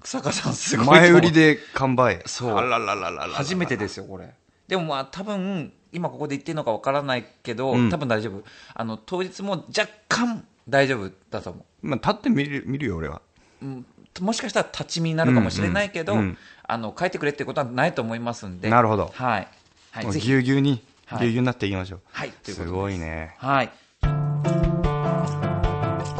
[0.00, 0.88] 草加さんすごえい。
[0.88, 4.32] 前売りで完売そうあらららら初めてですよ、これ。
[4.68, 8.44] でもまあ、多分今ここで言っていいのかわからないけど、うん多分大丈夫。
[8.74, 13.20] あの、当日も若干大丈夫だと思まあ立ってみる見るよ俺は
[13.62, 13.66] う。
[13.66, 13.86] うん、
[14.20, 18.70] もしかしたら立ち見になるかもしれないけど、うんうんうんあの、書いてくれってことはないと思いますんで。
[18.70, 19.48] なるほどはい。
[19.92, 20.06] はい。
[20.20, 23.70] ぎゅうぎゅうにはいぎゅうぎゅうになっていきましょうはい、すとでごいねはい。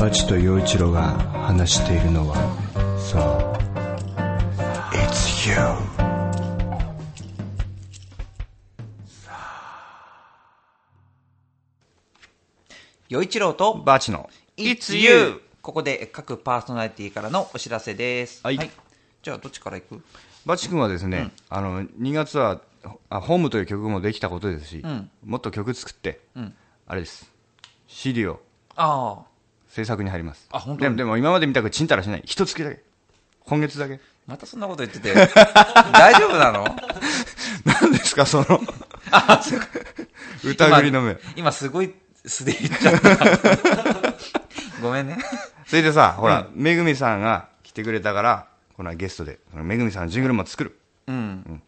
[0.00, 1.12] バチと陽一郎が
[1.46, 2.36] 話しているのは
[2.98, 3.22] そう
[4.96, 5.54] It's you
[13.08, 14.28] 与一郎とバチの。
[14.56, 15.40] It's You!
[15.62, 18.40] ここで各パーソナリティからのお知らせです。
[18.42, 18.58] はい。
[19.22, 20.02] じゃあ、どっちからいく？
[20.44, 22.60] バチ君はですね、あの2月は
[23.08, 25.10] あホームという曲もできたことですし、ん。
[25.24, 26.52] もっと曲作って、ん。
[26.86, 27.30] あれです。
[27.86, 28.40] CD を
[28.74, 29.22] あ
[29.68, 30.48] 制作に入ります。
[30.50, 32.22] あ本当でもでも今までみたくちんたらしない。
[32.24, 32.82] 一月だけ。
[33.44, 33.94] 今月だけ。
[33.94, 35.14] あ、またそんなこと言ってて、
[35.92, 36.64] 大丈夫なの？
[37.64, 38.46] 何ですかその。
[40.44, 41.12] 疑りの目。
[41.12, 41.94] 今今すごい
[42.26, 44.14] 素で言っちゃった。
[44.82, 45.18] ごめんね。
[45.66, 51.62] それでさほら、めぐみさんが来てくれたからこのゲストでそのめぐみさんのジングルも作るうん。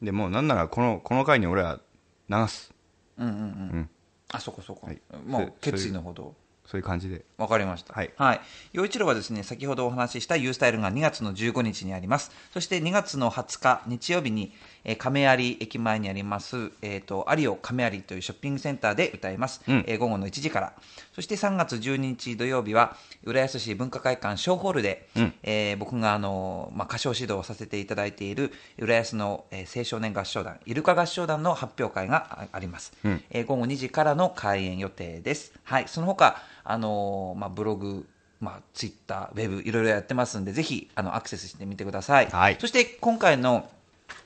[0.00, 1.80] でもうなんならこのこの回に俺は
[2.28, 2.72] 流す
[3.18, 3.36] うんうんう
[3.78, 3.90] ん。
[4.32, 5.00] あ、そこそこはい。
[5.26, 6.34] もう決意のほど。
[6.66, 7.92] そういう感じでわかりました。
[7.92, 8.40] はいはい。
[8.72, 12.30] 陽一郎はですね、先ほどお話しした U スタイルが2月の15日にあります。
[12.52, 14.54] そして2月の20日日曜日に、
[14.84, 19.62] えー亀有駅前にあります、えっ、と、有オ亀有というショッピングセンターで歌います。
[19.66, 20.72] うんえー午後の1時から。
[21.14, 35.52] そして3月12日土曜日は、浦安市文化会館小ホールで、うんえー僕があの、まあ、歌唱指導をさせていただいている浦安の、えー青少年合唱団、イルカ合唱団の発表会がああります、うんえー午後2時からの開演予定です。
[35.64, 38.06] はい、その他、あのーまあ、ブログ、
[38.40, 42.26] まあ、ツイッター、ウェブ、いろいろやってますんで、ぜひ、あの、アクセスしてみてください。
[42.26, 43.68] はいそして、今回の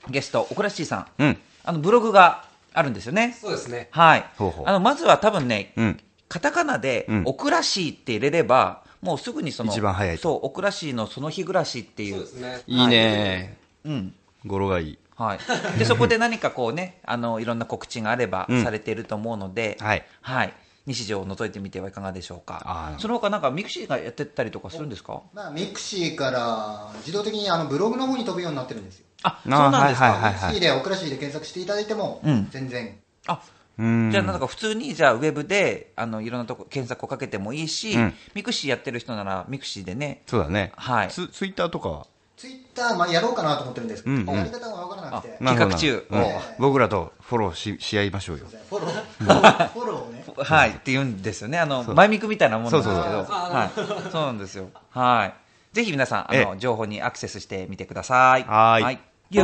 [0.09, 3.35] ゲスト、オクラッシーさん、うんあの、ブログがあるんですよね。
[3.39, 3.89] そうですね。
[3.91, 4.25] はい。
[4.37, 5.99] ほうほうあの、まずは多分ね、うん
[6.29, 12.15] カタカナでうん、オクラシーって入れれば、もうすぐにその、一番早いとそう、オクラシーのその日暮らしっていう。
[12.15, 12.61] そうですね。
[12.67, 14.13] いいねうん。
[14.45, 15.39] 語呂がいいはい。
[15.79, 20.53] で、そこで何かこうね、 あの、いろんな告知があればうんされていると思うので、はいはい。
[20.85, 25.21] 日常を覗いてみてはいかがでしょうかその他なんかミクシーがやってたりとかするんですか？
[25.33, 29.06] まあ、ミクシーから自動的にあのブログの方に飛ぶようになってるんですよ。
[29.23, 30.11] あ、そうなんですか？
[30.11, 32.47] はいはいミクシーでオクラシーで検索していただいても、うん。
[32.51, 32.97] 全然。
[33.27, 33.41] あ、
[33.79, 34.09] うん。
[34.11, 38.13] じゃあなんか普通にじゃあウェブであのいろんなとこ検索をかけてもいいし、うん。
[38.33, 40.71] ミクシーやってる人ならミクシーでね、そうだね。
[40.75, 41.07] はい。
[41.09, 42.07] ツツイッターとかは？
[42.37, 44.35] ツイッター、まあ、やろうかなと思ってるんですけど、うんうん。
[44.35, 46.05] やり方がわからなくて、あ企画中。
[46.11, 46.23] ううん
[46.59, 48.45] 僕らとフォローしし合いましょうよ。
[48.69, 49.67] フォロー、フォロー。
[49.73, 50.23] フォローをね。
[50.37, 50.69] はい。
[50.69, 51.57] って言うんですよね。
[51.57, 51.95] あのそう。
[51.95, 53.35] マイミクみたいなもんなんですけど、そうそう。
[53.35, 54.69] はい、そうなんですよ。
[54.91, 55.33] はい。
[55.77, 58.43] ぜひ皆さんあえの情報にアクセスしてみてください。
[58.45, 58.99] はーいはい。
[59.29, 59.43] 陽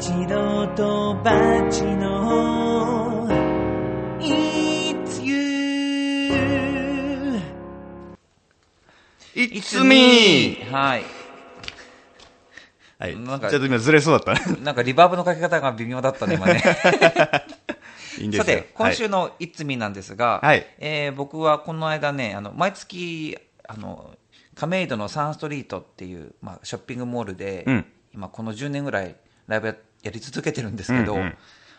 [0.00, 1.30] 一郎とバ
[1.70, 3.28] チの
[4.18, 5.40] It's you
[9.36, 10.56] It's me!
[10.72, 11.04] はい。
[12.98, 16.64] はい、ちなんかょっと今ずれそうだったねなんかリバーブのかけ方が微妙だったね、今ね。
[18.18, 24.16] いいんですよさて、今週の「いつみ」なんですが、はいえー僕はこの間ね、あの毎月あの、
[24.60, 27.86] 亀戸のサンストリートっていう、まあ、ショッピングモールで、うん。
[28.12, 31.34] 今、この10年ぐらいライブややり続けてるんですけど、うんうん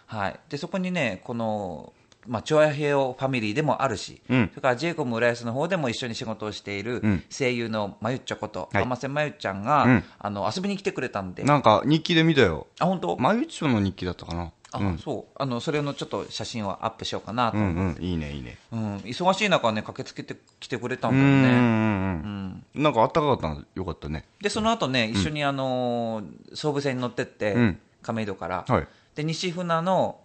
[0.07, 1.93] はい、でそこにね、この、
[2.27, 4.49] まあ、チョアヘオファミリーでもあるし、うん。
[4.49, 7.23] それからジェイコム浦安の方でも一緒に仕事をしているうん。
[7.29, 8.83] 声優のまゆっちょこと、はい。
[8.83, 10.03] 天瀬まゆちゃんが、うん。
[10.17, 12.65] あの遊びに来てくれたんで、なんか日記で見たよ。
[12.79, 14.97] あ本当、まゆちょの日記だったかなあうん。
[14.97, 15.33] そう。
[15.35, 17.99] あのそれのちょっと写真をアップしようかなとうん思って。
[18.01, 18.57] うんいいねいいね。
[18.71, 21.59] うん、忙しい中ね、駆けつけてきてくれたうんんうんだよね。
[21.59, 22.63] うん。
[22.75, 22.83] うん。
[22.83, 24.25] なんかあったかかったのよかったね。
[24.41, 27.79] で、その後ね、一緒にあのー総武線に乗ってって、うん。
[28.01, 28.87] 亀戸から、はい。
[29.15, 30.19] で、西船の、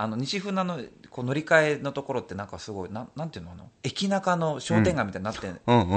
[0.00, 0.80] あの西船の
[1.10, 5.46] こう乗り換えのところってなんかすごいなんなんていうのあの駅中の商店街みたいになって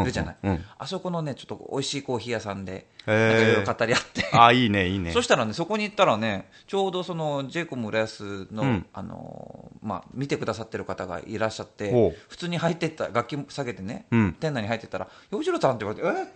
[0.04, 0.66] るじゃない、うん。
[0.78, 3.28] あそこのねちょっと美味しいコーヒー屋さんでへー。
[3.30, 4.38] なんかいろいろ語り合って。
[4.38, 5.12] あいいねいいね。
[5.14, 8.86] そしたらね、そこに行ったらね、ちょうどその、ジェイコム浦安の、うん。
[8.93, 11.91] あのー、まあ、見てくださってる方がいらっしゃって
[12.30, 14.34] 普通に入ってった、楽器下げてね、うん。
[14.34, 16.32] 店内に入ってったら、洋次郎さんって言われて、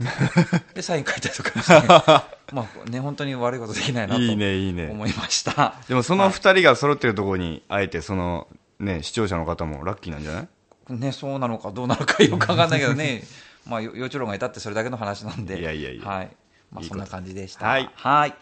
[0.71, 0.73] え？
[0.75, 1.87] で、サイン書いたりとかして、
[2.53, 4.89] まあね、本当に悪いことできないなといいねいいね。
[4.89, 5.75] 思いました。
[5.87, 8.47] でもその二人が揃ってるところにあえてその
[8.79, 10.47] ね視聴者の方もラッキーなんじゃない？
[10.93, 13.23] ね、そうなのかどうなのかよくわかんないけどね、
[13.67, 16.29] まあ、よ洋一郎がいたってそれだけの話なんで、いやいやいやはい。
[16.71, 17.65] まあ、そんな感じでした。
[17.67, 18.35] はいはい。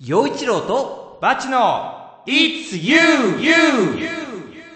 [0.00, 3.40] 洋一郎と、バチの It's You!
[3.40, 4.08] You!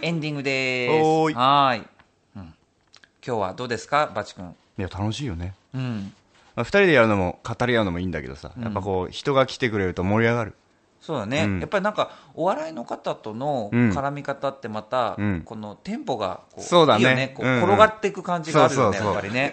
[0.01, 1.05] エンディングです。
[1.05, 1.87] おーいはーい、
[2.37, 2.43] うん。
[2.43, 2.55] 今
[3.23, 4.55] 日はどうですか、バチ君？
[4.79, 6.13] いや楽しいよねうん。
[6.57, 10.55] まあ二人でやるのも語り合うのもいいんだけどさやっぱこう人が来てくれると盛り上がる
[11.03, 11.61] そうだね、うん。
[11.61, 13.91] やっぱりなんかお笑いの方とのうん。
[13.91, 15.43] 絡み方ってまた、うん。
[15.45, 17.01] このテンポがこうそうだね。
[17.01, 17.35] いいよね。
[17.37, 19.15] こう転がっていく感じがあるよね、そうそうそう。
[19.15, 19.53] やっぱりね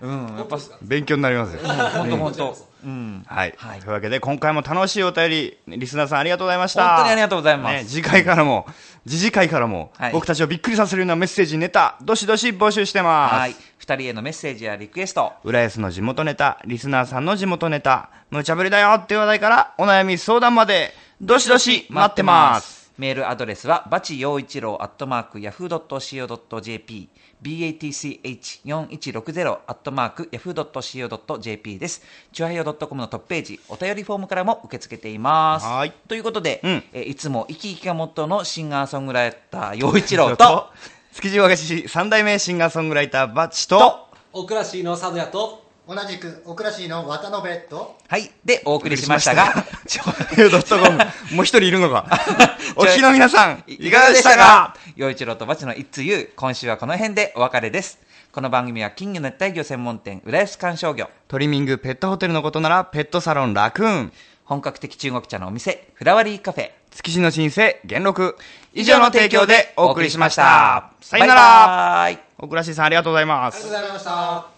[0.00, 1.60] うんやっぱ勉強になりますよ。
[1.66, 2.56] 本当本当。
[2.84, 3.24] うん。
[3.26, 3.80] はい、はい。
[3.80, 6.88] というわけで今回も楽しいお便りリスナーさんありがとうございました。
[6.88, 7.72] 本当にありがとうございます。
[7.74, 8.66] ね、次回からも
[9.06, 10.12] 次次回からも、はい。
[10.12, 13.50] 僕たちをびっくりさせるようなメッセージネタどしどし募集してます、はい。
[13.52, 13.54] 2
[13.96, 15.32] 人へのメッセージやリクエスト。
[15.44, 22.86] 浦安の地元ネタリスナーさんの地元ネタ無茶ぶりだよっていう話題からお悩み相談までどしどし待ってます。
[22.98, 27.10] メールアドレスは、バチ陽一郎アットマーク、ヤフー .co.jp、
[27.46, 32.02] batch4160 アットマーク、ヤフー .co.jp です。
[32.32, 35.66] チュアヘヨ .com のトップページ、お便りフォームからも受け付けています。
[35.66, 35.92] はい。
[36.08, 36.82] ということで、うん。
[36.92, 40.66] えーいつも生き生きがモットーのシンガーソングライター、陽一郎と、
[41.14, 50.02] 築地和菓子三代目シンガーソングライターバッチとと、オクラシーの佐渡屋と同じくオクラシーの渡辺とはい、で、お送りしましたが、ちょ
[50.50, 50.98] ドットコム
[51.36, 52.06] もう一人いるのか。
[52.74, 54.74] お聞きの皆さんいかがでしたか？
[54.96, 57.98] 陽一郎とバチの一通ゆ今週はこの辺でお別れです。
[58.32, 64.12] この番組は金魚熱帯魚専門店、浦安観賞魚、トリミングペットホテルのことならペットサロンラクーン。
[64.46, 68.38] 本格的中国茶のお店、フラワリーカフェ、築地の新生元禄。
[68.72, 70.92] 以上の提供でお送りしました。
[71.02, 72.26] さよならバイバーイ。
[72.38, 73.56] オクラシーさんありがとうございます。
[73.56, 74.04] ありがとうございまし
[74.50, 74.55] た